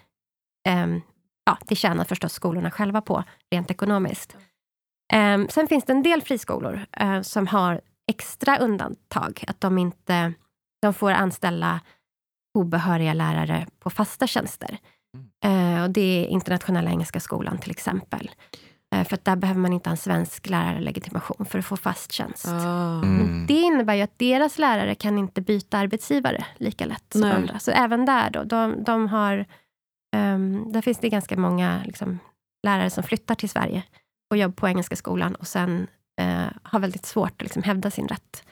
[0.69, 0.87] eh,
[1.45, 4.37] ja, det tjänar förstås skolorna själva på, rent ekonomiskt.
[5.13, 7.81] Eh, sen finns det en del friskolor eh, som har
[8.11, 9.45] extra undantag.
[9.47, 10.33] Att de inte
[10.83, 11.81] de får anställa
[12.59, 14.79] obehöriga lärare på fasta tjänster.
[15.45, 18.31] Eh, och det är Internationella Engelska Skolan till exempel.
[18.95, 22.13] Eh, för att där behöver man inte ha en svensk lärarlegitimation för att få fast
[22.13, 22.49] tjänst.
[22.49, 23.03] Ah.
[23.03, 23.47] Mm.
[23.47, 27.33] Det innebär ju att deras lärare kan inte byta arbetsgivare lika lätt som Nej.
[27.33, 27.59] andra.
[27.59, 29.47] Så även där då, de, de har...
[30.15, 32.19] ehm, där finns det ganska många liksom,
[32.67, 33.83] lärare som flyttar till Sverige
[34.31, 35.87] och jobbar på Engelska skolan och sen
[36.21, 38.45] eh, har väldigt svårt att liksom, hävda sin rätt.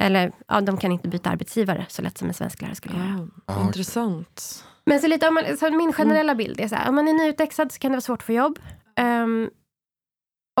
[0.00, 3.28] Eller ja, de kan inte byta arbetsgivare så lätt som en svensk lärare skulle göra.
[3.46, 4.64] Ah, intressant.
[4.86, 7.12] Men så lite, om man, så min generella bild är så här, om man är
[7.12, 8.58] nyutexad så kan det vara svårt att få jobb.
[8.96, 9.50] Ehm,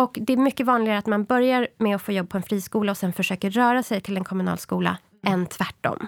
[0.00, 2.92] och det är mycket vanligare att man börjar med att få jobb på en friskola
[2.92, 6.06] och sen försöker röra sig till en kommunal skola än tvärtom.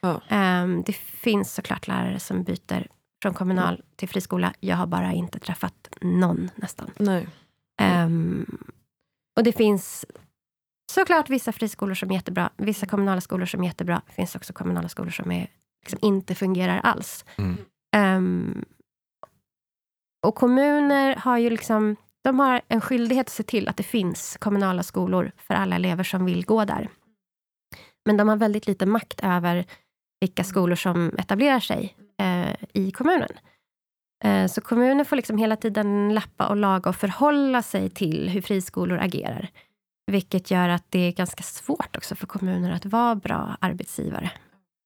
[0.00, 0.20] Ja.
[0.28, 2.86] Ehm, det finns såklart lärare som byter
[3.22, 4.54] från kommunal till friskola.
[4.60, 6.90] Jag har bara inte träffat någon nästan.
[6.98, 7.28] Nej.
[7.80, 8.58] Ehm,
[9.36, 10.06] och det finns
[10.92, 14.02] såklart vissa friskolor som är jättebra, vissa kommunala skolor som är jättebra.
[14.06, 15.50] Det finns också kommunala skolor som är,
[15.82, 17.24] liksom, inte fungerar alls.
[17.36, 17.56] Mm.
[17.96, 18.64] Ehm,
[20.26, 24.36] och kommuner har ju liksom, de har en skyldighet att se till att det finns
[24.40, 26.88] kommunala skolor för alla elever som vill gå där.
[28.04, 29.66] Men de har väldigt lite makt över
[30.20, 33.28] vilka skolor som etablerar sig eh, i kommunen.
[34.24, 38.40] Eh, så kommuner får liksom hela tiden lappa och laga och förhålla sig till hur
[38.42, 39.48] friskolor agerar.
[40.06, 44.30] Vilket gör att det är ganska svårt också för kommuner att vara bra arbetsgivare.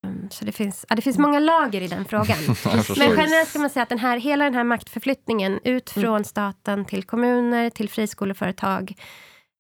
[0.06, 2.36] Mm, Så det finns, ja, det finns många lager i den frågan.
[2.98, 6.84] Men generellt ska man säga att den här, hela den här maktförflyttningen ut från staten
[6.84, 8.94] till kommuner, till friskoleföretag.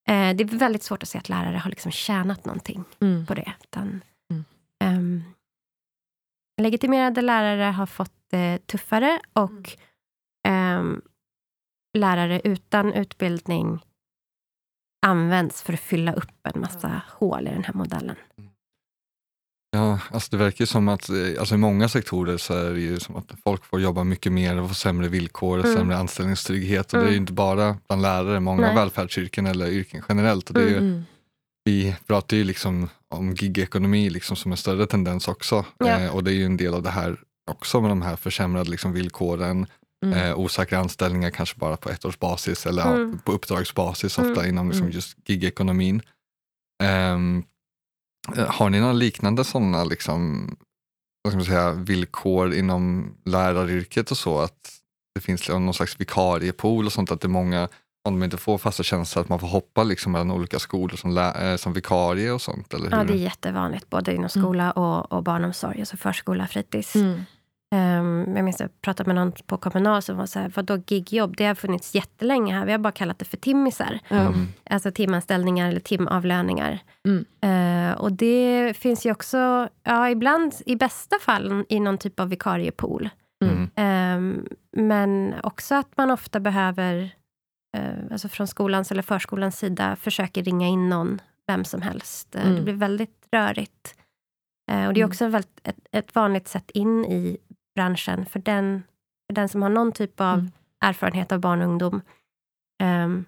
[0.08, 3.26] Eh, det är väldigt svårt att se att lärare har liksom tjänat någonting Mm.
[3.26, 3.52] på det.
[3.64, 4.00] Utan,
[4.30, 4.44] Mm.
[4.84, 5.24] ehm,
[6.62, 9.76] legitimerade lärare har fått det tuffare och
[10.48, 11.00] ehm,
[11.98, 13.80] lärare utan utbildning
[15.06, 18.16] används för att fylla upp en massa hål i den här modellen.
[19.70, 22.80] Ja, alltså det verkar ju som att eh, alltså i många sektorer så är det
[22.80, 25.76] ju som att folk får jobba mycket mer och få sämre villkor och Mm.
[25.76, 26.92] sämre anställningstrygghet.
[26.92, 27.22] Och det är ju Mm.
[27.22, 28.74] inte bara bland lärare, många Nej.
[28.74, 30.48] välfärdsyrken eller yrken generellt.
[30.48, 31.04] Och det är ju, Mm.
[31.66, 35.64] Vi pratar ju liksom om gigekonomi liksom som en större tendens också.
[35.78, 35.86] Ja.
[35.86, 38.70] Eh, och det är ju en del av det här också med de här försämrade
[38.70, 39.66] liksom villkoren,
[40.04, 40.18] Mm.
[40.18, 43.18] eh, osäkra anställningar kanske bara på ettårsbasis eller Mm.
[43.18, 44.48] på uppdragsbasis ofta Mm.
[44.48, 44.94] inom liksom Mm.
[44.94, 46.02] just gigekonomin.
[46.82, 47.42] Ehm,
[48.36, 50.46] eh, har ni några liknande sådana liksom,
[51.22, 54.38] vad ska man säga, villkor inom läraryrket och så?
[54.38, 54.72] Att
[55.14, 57.68] det finns någon slags vikariepool och sånt, att det är många,
[58.06, 61.18] om de inte får fasta tjänster, att man får hoppa liksom mellan olika skolor som,
[61.18, 62.74] eh, som vikarie och sånt?
[62.74, 62.96] Eller hur?
[62.96, 66.94] Ja, det är jättevanligt, både inom skola och, och barnomsorg, alltså förskola, fritids.
[66.94, 67.20] Mm.
[67.74, 70.78] Um, jag minns att jag pratade med någon på Kommunal som var så här, vadå
[70.86, 71.36] gigjobb?
[71.36, 72.66] Det har funnits jättelänge här.
[72.66, 74.00] Vi har bara kallat det för timmisar.
[74.08, 74.48] Mm.
[74.70, 76.78] Alltså timanställningar eller timavlöningar.
[77.04, 77.24] Mm.
[77.40, 82.28] Eh, och det finns ju också, ja ibland i bästa fall i någon typ av
[82.28, 83.10] vikariepool.
[83.44, 83.70] Mm.
[83.76, 84.46] Ehm,
[84.76, 87.08] men också att man ofta behöver, eh,
[88.10, 92.34] alltså från skolans eller förskolans sida, försöker ringa in någon, vem som helst.
[92.34, 92.64] Eh, Det Mm.
[92.64, 93.94] blir väldigt rörigt.
[94.70, 95.08] Eh, och det är Mm.
[95.10, 97.38] också väldigt, ett, ett vanligt sätt in i
[97.74, 98.82] branschen för den,
[99.28, 100.50] för den som har någon typ av Mm.
[100.80, 102.00] erfarenhet av barn och ungdom.
[102.82, 103.24] Ehm,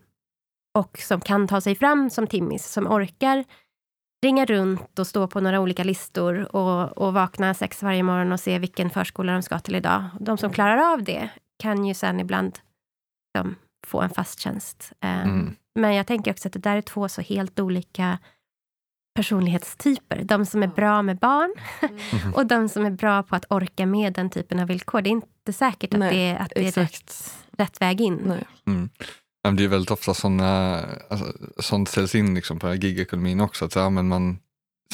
[0.78, 3.44] och som kan ta sig fram som timmis, som orkar
[4.24, 8.40] ringa runt och stå på några olika listor och, och vakna sex varje morgon och
[8.40, 10.04] se vilken förskola de ska till idag.
[10.20, 12.58] De som klarar av det kan ju sen ibland
[13.34, 13.54] liksom,
[13.88, 14.92] få en fast tjänst.
[15.00, 15.56] Ehm, Mm.
[15.74, 18.18] Men jag tänker också att det där är två så helt olika
[19.14, 20.22] personlighetstyper.
[20.24, 21.54] De som är bra med barn
[22.34, 25.02] och de som är bra på att orka med den typen av villkor.
[25.02, 28.20] Det är inte säkert att Nej, det, är- att det är rätt, rätt väg in.
[28.24, 28.44] Nej.
[28.66, 28.88] Mm.
[29.56, 30.80] Det är väldigt ofta sådana,
[31.10, 33.64] alltså, sånt ställs in liksom på gigekonomin också.
[33.64, 34.38] Att, ja, men man,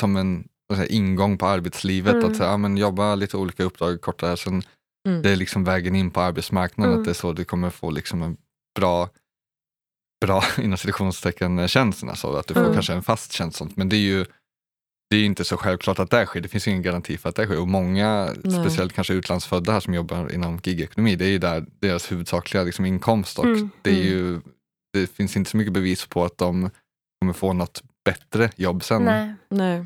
[0.00, 2.32] som en säger, ingång på arbetslivet, Mm.
[2.32, 4.36] att ja, men jobba lite olika uppdrag kortare.
[4.36, 4.62] Sen,
[5.08, 5.22] Mm.
[5.22, 7.00] Det är liksom vägen in på arbetsmarknaden, Mm.
[7.00, 8.36] att det är så du kommer få liksom en
[8.74, 9.08] bra,
[10.24, 12.04] bra inom citationstecken tjänst.
[12.04, 12.74] Alltså, att du får Mm.
[12.74, 13.56] kanske en fast tjänst.
[13.56, 13.76] Sånt.
[13.76, 14.26] Men det är ju
[15.10, 16.40] det är inte så självklart att det sker.
[16.40, 17.60] Det finns ingen garanti för att det sker.
[17.60, 18.52] Och många, Nej.
[18.64, 22.84] speciellt kanske utlandsfödda här som jobbar inom gigekonomi, det är ju där deras huvudsakliga liksom,
[22.84, 23.38] inkomst.
[23.38, 23.70] Och Mm.
[23.82, 24.06] det, är Mm.
[24.08, 24.40] ju,
[24.92, 26.70] det finns inte så mycket bevis på att de
[27.20, 29.02] kommer få något bättre jobb sen.
[29.02, 29.34] Nej.
[29.48, 29.84] Nej,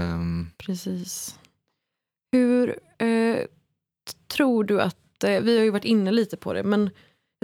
[0.00, 1.38] Ehm, precis.
[2.32, 3.36] Hur eh,
[4.28, 6.90] tror du att, eh, vi har ju varit inne lite på det, men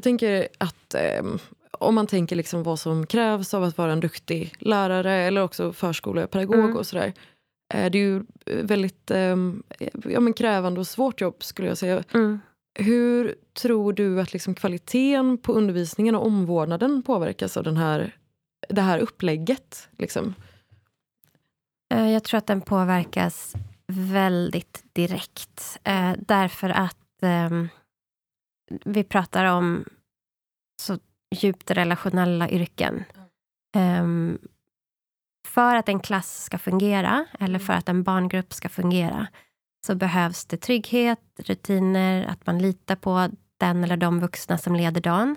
[0.00, 1.24] jag tänker att eh,
[1.70, 5.72] om man tänker liksom vad som krävs av att vara en duktig lärare eller också
[5.72, 6.76] förskolepedagog Mm.
[6.76, 7.12] och sådär.
[7.74, 9.36] Eh, det är ju väldigt eh,
[10.04, 12.04] ja, men krävande och svårt jobb skulle jag säga.
[12.14, 12.40] Mm.
[12.74, 18.16] hur tror du att liksom kvaliteten på undervisningen och omvårdnaden påverkas av den här,
[18.68, 19.88] det här upplägget?
[19.98, 20.34] Liksom?
[21.94, 23.54] Eh, jag tror att den påverkas
[23.86, 25.78] väldigt direkt.
[25.84, 27.50] Eh, därför att eh,
[28.84, 29.84] vi pratar om
[30.82, 30.98] så
[31.34, 33.04] djupt relationella yrken.
[33.76, 34.38] Um,
[35.48, 39.26] för att en klass ska fungera, eller för att en barngrupp ska fungera,
[39.86, 45.00] så behövs det trygghet, rutiner, att man litar på den eller de vuxna som leder
[45.00, 45.36] dagen.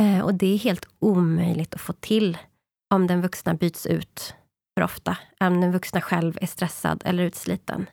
[0.00, 2.38] Uh, och det är helt omöjligt att få till
[2.94, 4.34] om den vuxna byts ut
[4.74, 5.18] för ofta.
[5.40, 7.86] Om den vuxna själv är stressad eller utsliten.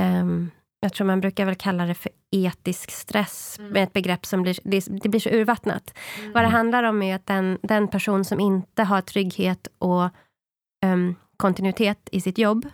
[0.00, 0.50] Um,
[0.82, 3.72] jag tror man brukar väl kalla det för etisk stress, mm.
[3.72, 5.94] med ett begrepp som blir, det, det blir så urvattnat.
[6.18, 6.32] Mm.
[6.32, 10.08] Vad det handlar om är att den, den person som inte har trygghet och
[10.86, 12.66] um, kontinuitet i sitt jobb,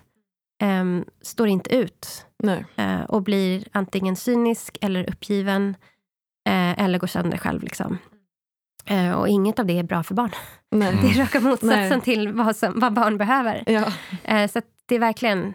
[0.63, 2.27] um, står inte ut.
[2.79, 5.69] Uh, och blir antingen cynisk eller uppgiven,
[6.49, 7.63] uh, eller går sönder själv.
[7.63, 7.99] Liksom.
[8.91, 10.31] Uh, och inget av det är bra för barn.
[10.71, 10.99] Nej.
[11.03, 12.01] Det är raka motsatsen Nej.
[12.01, 13.65] till vad, som, vad barn behöver.
[13.67, 14.49] Ja.
[14.49, 15.55] så det är verkligen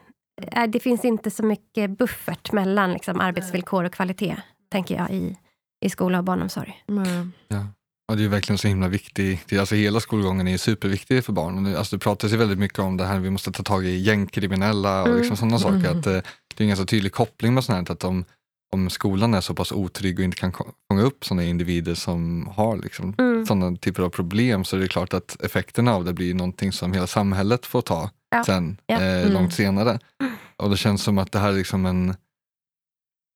[0.68, 4.36] det finns inte så mycket buffert mellan liksom, arbetsvillkor och kvalitet,
[4.72, 5.38] tänker jag, i,
[5.86, 6.84] i skola och barnomsorg.
[6.88, 7.32] Mm.
[7.48, 7.68] Ja.
[8.12, 9.60] Och det är verkligen så himla viktigt.
[9.60, 11.76] Alltså hela skolgången är superviktig för barn.
[11.76, 15.04] Alltså det pratas ju väldigt mycket om det här, vi måste ta tag i gängkriminella
[15.04, 15.76] och liksom sådana saker.
[15.76, 15.98] Mm.
[15.98, 16.24] Att, det, eh,
[16.56, 18.26] det är en ganska tydlig koppling med sånt här, att om,
[18.74, 20.52] om skolan är så pass otrygg och inte kan
[20.92, 23.46] fånga upp sådana individer som har liksom, mm.
[23.46, 26.94] sådana typer av problem så är det klart att effekterna av det blir någonting som
[26.94, 28.44] hela samhället får ta ja.
[28.44, 28.96] sen, ja.
[28.96, 29.34] Eh, mm.
[29.34, 30.00] långt senare.
[30.58, 32.16] Och det känns som att det här är liksom en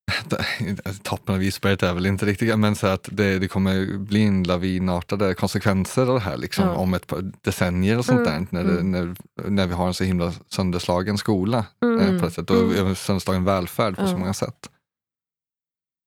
[1.04, 4.44] toppen av isberget är väl inte riktigt, men så att det, det kommer bli en
[4.44, 6.76] lavinartade konsekvenser av det här liksom, ja.
[6.76, 8.48] om ett par decennier och sånt mm.
[8.52, 8.92] där, när, det, mm.
[8.92, 9.16] när,
[9.50, 12.20] när vi har en så himla sönderslagen skola eh, mm.
[12.20, 12.96] på ett sätt, och mm.
[12.96, 14.70] sönderslagen välfärd på så många sätt.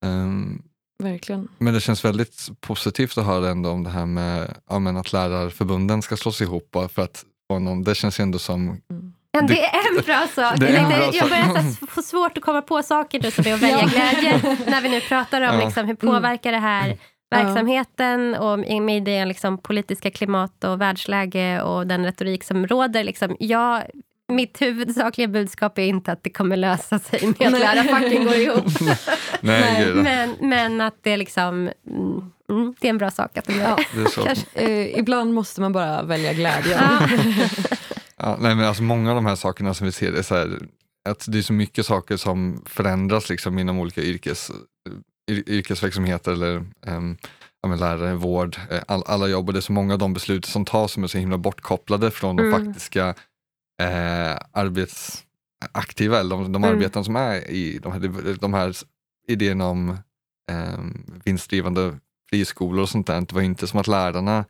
[0.05, 0.63] Um,
[1.03, 1.47] Verkligen.
[1.57, 5.13] Men det känns väldigt positivt att höra ändå om det här med ja, men att
[5.13, 9.13] lärarförbunden ska slås ihop för att någon, det känns ändå som mm.
[9.33, 10.59] Ja, det är en bra sak.
[10.59, 13.61] Det jag, bra jag börjar få svårt att komma på saker nu som är att
[13.61, 15.65] välja glädje när vi nu pratar om ja.
[15.65, 16.97] liksom, hur påverkar det här mm.
[17.29, 23.03] verksamheten och med det liksom, politiska klimat och världsläge och den retorik som råder.
[23.03, 23.83] Liksom, jag,
[24.31, 28.65] mitt huvudsakliga budskap är inte att det kommer lösa sig med att lärarfacken går ihop.
[29.41, 31.69] Nej, men, men att det liksom...
[31.87, 33.85] Mm, mm, det är en bra sak att de gör.
[34.17, 36.81] Ja, eh, ibland måste man bara välja glädje.
[38.23, 40.59] Ja, nej, men alltså många av de här sakerna som vi ser, är så här,
[41.09, 44.51] att det är så mycket saker som förändras liksom inom olika yrkes,
[45.29, 47.17] yrkesverksamheter eller um,
[47.61, 49.47] ja, lärare, vård, eh, all, alla jobb.
[49.47, 52.11] Och det är så många av de beslut som tas som är så himla bortkopplade
[52.11, 52.51] från mm.
[52.51, 53.15] de faktiska
[53.81, 56.75] eh, arbetsaktiva, eller de, de mm.
[56.75, 58.75] arbetare som är i de här, de här
[59.27, 59.97] idéerna om
[60.51, 60.79] eh,
[61.25, 63.21] vinstdrivande friskolor och sånt där.
[63.21, 64.45] Det var inte som att lärarna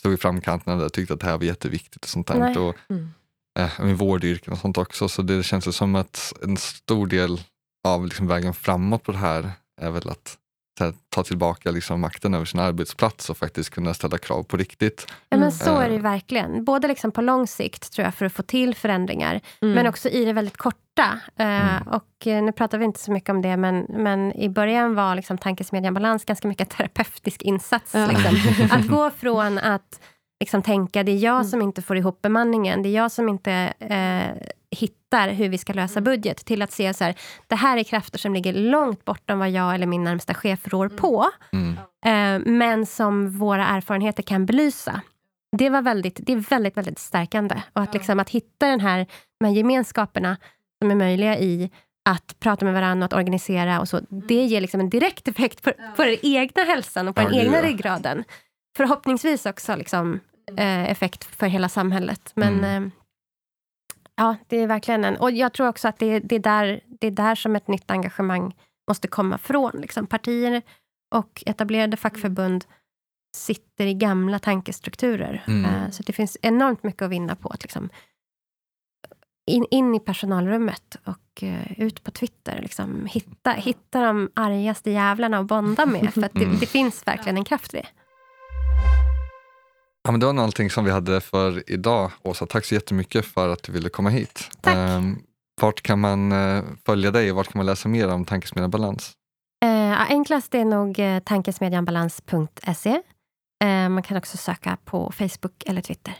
[0.00, 2.04] stod i framkanten och tyckte att det här var jätteviktigt.
[2.04, 2.58] och sånt där.
[2.58, 3.10] Och, mm.
[3.58, 5.08] eh, vårdyrken och sånt också.
[5.08, 7.40] Så det känns som att en stor del
[7.84, 10.38] av liksom vägen framåt på det här är väl att
[11.08, 15.06] ta tillbaka liksom makten över sin arbetsplats och faktiskt kunna ställa krav på riktigt.
[15.28, 16.64] Ja, men så är det verkligen.
[16.64, 19.74] Både liksom på lång sikt tror jag för att få till förändringar, mm.
[19.74, 21.20] men också i det väldigt korta.
[21.40, 21.88] Uh, mm.
[21.88, 25.14] Och uh, nu pratar vi inte så mycket om det, men, men i början var
[25.14, 27.94] liksom Tankesmedjan Balans ganska mycket terapeutisk insats.
[27.94, 28.06] Ja.
[28.06, 28.68] Liksom.
[28.78, 30.00] Att gå från att
[30.40, 31.44] liksom tänka, det är jag mm.
[31.44, 34.46] som inte får ihop bemanningen, det är jag som inte uh,
[34.78, 36.04] hittar hur vi ska lösa mm.
[36.04, 37.14] budget, till att se så här,
[37.46, 40.86] det här är krafter som ligger långt bortom vad jag eller min närmsta chef rår
[40.86, 40.96] mm.
[40.96, 41.76] på, mm.
[42.06, 45.00] Eh, men som våra erfarenheter kan belysa.
[45.58, 47.62] Det, var väldigt, det är väldigt, väldigt stärkande.
[47.72, 49.06] Och att, liksom, att hitta den här,
[49.40, 50.36] de här gemenskaperna
[50.82, 51.70] som är möjliga i
[52.08, 53.96] att prata med varandra och att organisera och så.
[53.96, 54.26] Mm.
[54.26, 57.38] Det ger liksom en direkt effekt på, på den egna hälsan och på ja, den
[57.38, 58.24] egna ryggraden.
[58.76, 60.20] Förhoppningsvis också liksom,
[60.56, 62.32] eh, effekt för hela samhället.
[62.34, 62.84] Men mm.
[62.84, 62.90] eh,
[64.16, 65.16] Ja, det är verkligen en...
[65.16, 67.90] Och jag tror också att det, det, är, där, det är där som ett nytt
[67.90, 68.54] engagemang
[68.88, 69.72] måste komma från.
[69.74, 70.06] Liksom.
[70.06, 70.62] Partier
[71.14, 72.64] och etablerade fackförbund
[73.36, 75.44] sitter i gamla tankestrukturer.
[75.46, 75.64] Mm.
[75.64, 77.88] Uh, så det finns enormt mycket att vinna på att liksom,
[79.46, 82.62] in, in i personalrummet och uh, ut på Twitter.
[82.62, 86.14] Liksom, hitta, hitta de argaste jävlarna att bonda med.
[86.14, 86.58] För det, mm.
[86.60, 87.86] det, finns verkligen en kraft i det.
[90.06, 92.10] Ja, men det var allting som vi hade för idag.
[92.22, 94.50] Åsa, tack så jättemycket för att du ville komma hit.
[94.60, 94.76] Tack.
[94.76, 95.22] Um,
[95.60, 99.12] vart kan man uh, följa dig och vart kan man läsa mer om Tankesmedjan Balans?
[99.64, 102.90] Uh, enklast är nog uh, tankesmedjanbalans.se.
[103.64, 106.14] Uh, man kan också söka på Facebook eller Twitter.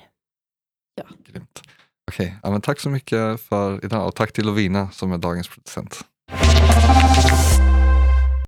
[0.95, 1.05] Ja.
[1.33, 1.63] Grymt.
[2.11, 2.53] Okej, okay.
[2.53, 6.05] ja, tack så mycket för idag och tack till Lovina som är dagens producent.